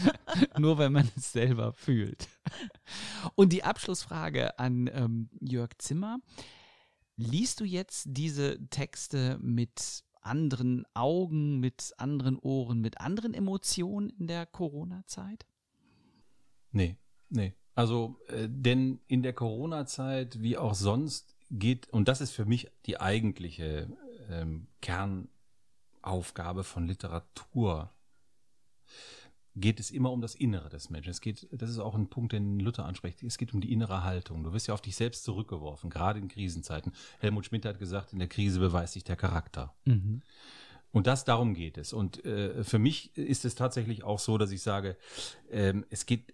[0.59, 2.29] nur wenn man es selber fühlt.
[3.35, 6.19] Und die Abschlussfrage an ähm, Jörg Zimmer.
[7.17, 14.27] Liest du jetzt diese Texte mit anderen Augen, mit anderen Ohren, mit anderen Emotionen in
[14.27, 15.47] der Corona-Zeit?
[16.73, 16.97] Nee,
[17.29, 17.55] nee.
[17.77, 22.68] Also, äh, denn in der Corona-Zeit, wie auch sonst, geht, und das ist für mich
[22.87, 23.89] die eigentliche
[24.31, 27.93] ähm, Kernaufgabe von Literatur,
[29.55, 31.11] geht es immer um das Innere des Menschen.
[31.11, 33.22] Es geht, das ist auch ein Punkt, den Luther anspricht.
[33.22, 34.43] Es geht um die innere Haltung.
[34.43, 36.93] Du wirst ja auf dich selbst zurückgeworfen, gerade in Krisenzeiten.
[37.18, 39.74] Helmut Schmidt hat gesagt, in der Krise beweist sich der Charakter.
[39.85, 40.22] Mhm.
[40.93, 41.93] Und das darum geht es.
[41.93, 44.97] Und äh, für mich ist es tatsächlich auch so, dass ich sage,
[45.51, 46.32] ähm, es geht,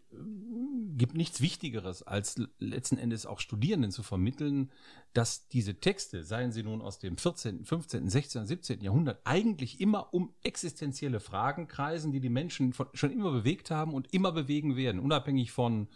[0.96, 4.70] gibt nichts Wichtigeres, als letzten Endes auch Studierenden zu vermitteln,
[5.14, 8.80] dass diese Texte, seien sie nun aus dem 14., 15., 16., 17.
[8.82, 13.92] Jahrhundert, eigentlich immer um existenzielle Fragen kreisen, die die Menschen von, schon immer bewegt haben
[13.92, 15.88] und immer bewegen werden, unabhängig von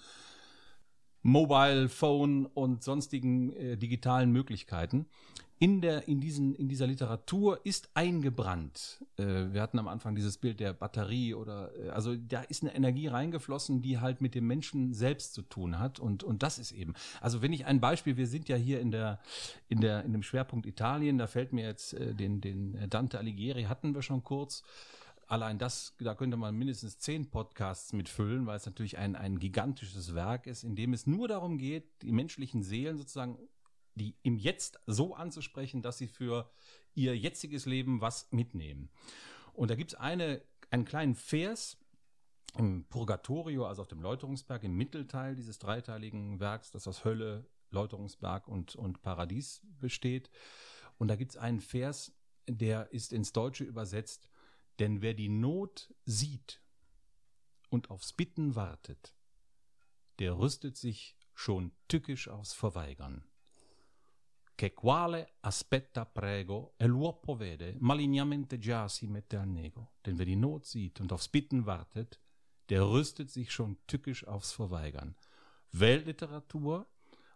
[1.23, 5.07] Mobile Phone und sonstigen äh, digitalen Möglichkeiten
[5.59, 9.03] in, der, in, diesen, in dieser Literatur ist eingebrannt.
[9.17, 12.75] Äh, wir hatten am Anfang dieses Bild der Batterie oder, äh, also da ist eine
[12.75, 15.99] Energie reingeflossen, die halt mit dem Menschen selbst zu tun hat.
[15.99, 18.91] Und, und das ist eben, also wenn ich ein Beispiel, wir sind ja hier in
[18.91, 19.19] der,
[19.69, 23.65] in der, in dem Schwerpunkt Italien, da fällt mir jetzt äh, den, den Dante Alighieri
[23.65, 24.63] hatten wir schon kurz.
[25.29, 30.15] Allein das, da könnte man mindestens zehn Podcasts mitfüllen, weil es natürlich ein, ein gigantisches
[30.15, 33.37] Werk ist, in dem es nur darum geht, die menschlichen Seelen sozusagen
[33.97, 36.51] die im Jetzt so anzusprechen, dass sie für
[36.95, 38.91] ihr jetziges Leben was mitnehmen.
[39.53, 41.79] Und da gibt es eine, einen kleinen Vers
[42.57, 48.49] im Purgatorio, also auf dem Läuterungsberg, im Mittelteil dieses dreiteiligen Werks, das aus Hölle, Läuterungsberg
[48.49, 50.31] und, und Paradies besteht.
[50.99, 52.13] Und da gibt es einen Vers,
[52.49, 54.31] der ist ins Deutsche übersetzt,
[54.79, 56.63] denn wer die Not sieht
[57.71, 59.15] und aufs Bitten wartet,
[60.19, 63.25] der rüstet sich schon tückisch aufs Verweigern
[64.57, 69.93] che quale aspetta prego e l'uopo vede, malignamente già si mette al nego.
[70.01, 72.19] Denn wer die Not sieht und aufs Bitten wartet,
[72.71, 75.15] der rüstet sich schon tückisch aufs Verweigern.
[75.73, 76.87] Weltliteratur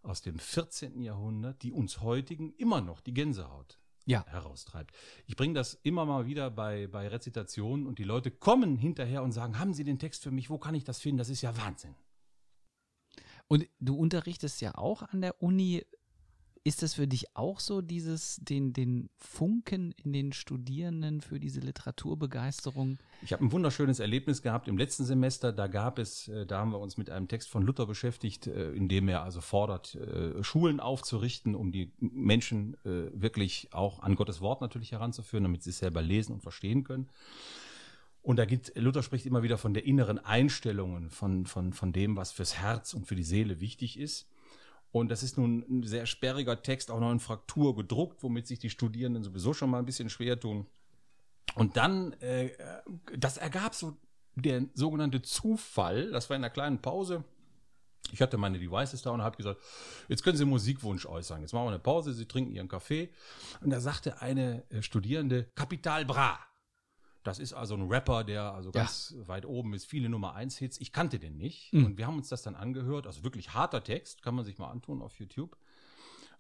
[0.03, 1.03] aus dem 14.
[1.03, 4.25] Jahrhundert, die uns heutigen immer noch die Gänsehaut ja.
[4.27, 4.97] heraustreibt.
[5.27, 9.33] Ich bringe das immer mal wieder bei, bei Rezitationen und die Leute kommen hinterher und
[9.33, 11.19] sagen, haben Sie den Text für mich, wo kann ich das finden?
[11.19, 11.95] Das ist ja Wahnsinn.
[13.47, 15.85] Und du unterrichtest ja auch an der Uni
[16.63, 21.61] ist das für dich auch so, dieses, den, den Funken in den Studierenden für diese
[21.61, 22.99] Literaturbegeisterung?
[23.23, 25.53] Ich habe ein wunderschönes Erlebnis gehabt im letzten Semester.
[25.53, 28.73] Da gab es, äh, da haben wir uns mit einem Text von Luther beschäftigt, äh,
[28.73, 34.41] in dem er also fordert, äh, Schulen aufzurichten, um die Menschen wirklich auch an Gottes
[34.41, 37.09] Wort natürlich heranzuführen, damit sie es selber lesen und verstehen können.
[38.23, 42.17] Und da gibt, Luther spricht immer wieder von der inneren Einstellung, von, von, von dem,
[42.17, 44.30] was fürs Herz und für die Seele wichtig ist.
[44.93, 48.59] Und das ist nun ein sehr sperriger Text, auch noch in Fraktur gedruckt, womit sich
[48.59, 50.67] die Studierenden sowieso schon mal ein bisschen schwer tun.
[51.55, 52.51] Und dann, äh,
[53.17, 53.97] das ergab so
[54.35, 57.25] der sogenannte Zufall, das war in einer kleinen Pause.
[58.13, 59.61] Ich hatte meine Devices da und habe gesagt,
[60.09, 61.43] jetzt können Sie Musikwunsch äußern.
[61.43, 63.11] Jetzt machen wir eine Pause, Sie trinken Ihren Kaffee.
[63.61, 66.39] Und da sagte eine äh, Studierende, Kapital Bra.
[67.23, 68.83] Das ist also ein Rapper, der also Ja.
[68.83, 70.81] ganz weit oben ist, viele Nummer 1 Hits.
[70.81, 71.73] Ich kannte den nicht.
[71.73, 71.85] Mhm.
[71.85, 73.07] Und wir haben uns das dann angehört.
[73.07, 75.57] Also wirklich harter Text, kann man sich mal antun auf YouTube.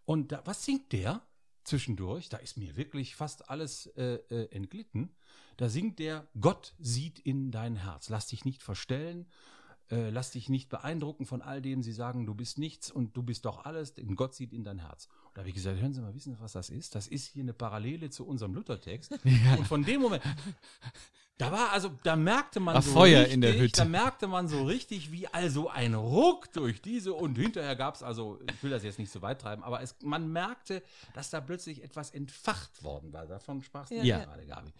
[0.06, 1.22] Und da, was singt der
[1.64, 2.28] zwischendurch?
[2.30, 5.14] Da ist mir wirklich fast alles äh, äh, entglitten.
[5.58, 8.08] Da singt der, Gott sieht in dein Herz.
[8.08, 9.26] Lass dich nicht verstellen.
[9.90, 11.82] Äh, lass dich nicht beeindrucken von all dem.
[11.82, 14.78] Sie sagen, du bist nichts und du bist doch alles, denn Gott sieht in dein
[14.78, 15.08] Herz.
[15.26, 16.94] Und da habe ich gesagt, hören Sie mal, wissen Sie, was das ist?
[16.94, 19.12] Das ist hier eine Parallele zu unserem Luthertext.
[19.58, 20.22] Und von dem Moment,
[21.38, 23.80] da war also, da merkte man War so Feuer richtig, in der Hütte.
[23.80, 28.02] da merkte man so richtig, wie also ein Ruck durch diese und hinterher gab es,
[28.02, 30.82] also ich will das jetzt nicht so weit treiben, aber es, man merkte,
[31.14, 33.26] dass da plötzlich etwas entfacht worden war.
[33.26, 34.24] Davon sprachst du Ja, ja, ja.
[34.26, 34.70] gerade, Gabi.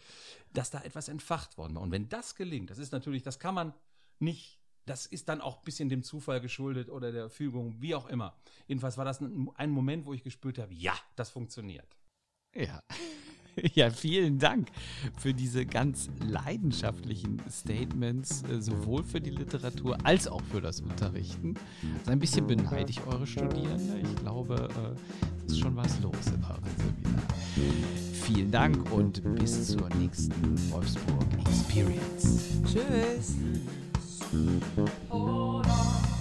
[0.53, 1.83] Dass da etwas entfacht worden war.
[1.83, 3.73] Und wenn das gelingt, das ist natürlich, das kann man
[4.19, 4.60] nicht,
[4.91, 8.35] das ist dann auch ein bisschen dem Zufall geschuldet oder der Fügung, wie auch immer.
[8.67, 11.97] Jedenfalls war das ein, ein Moment, wo ich gespürt habe, ja, das funktioniert.
[12.55, 12.83] Ja.
[13.75, 14.69] Ja, vielen Dank
[15.19, 21.57] für diese ganz leidenschaftlichen Statements, äh, sowohl für die Literatur als auch für das Unterrichten.
[21.99, 23.99] Also ein bisschen beneide ich eure Studierende.
[23.99, 27.23] Ich glaube, äh, es ist schon was los in eurem Seminar.
[28.13, 32.63] Vielen Dank und bis zur nächsten Wolfsburg Experience.
[32.65, 33.35] Tschüss.
[34.33, 36.20] Hold on.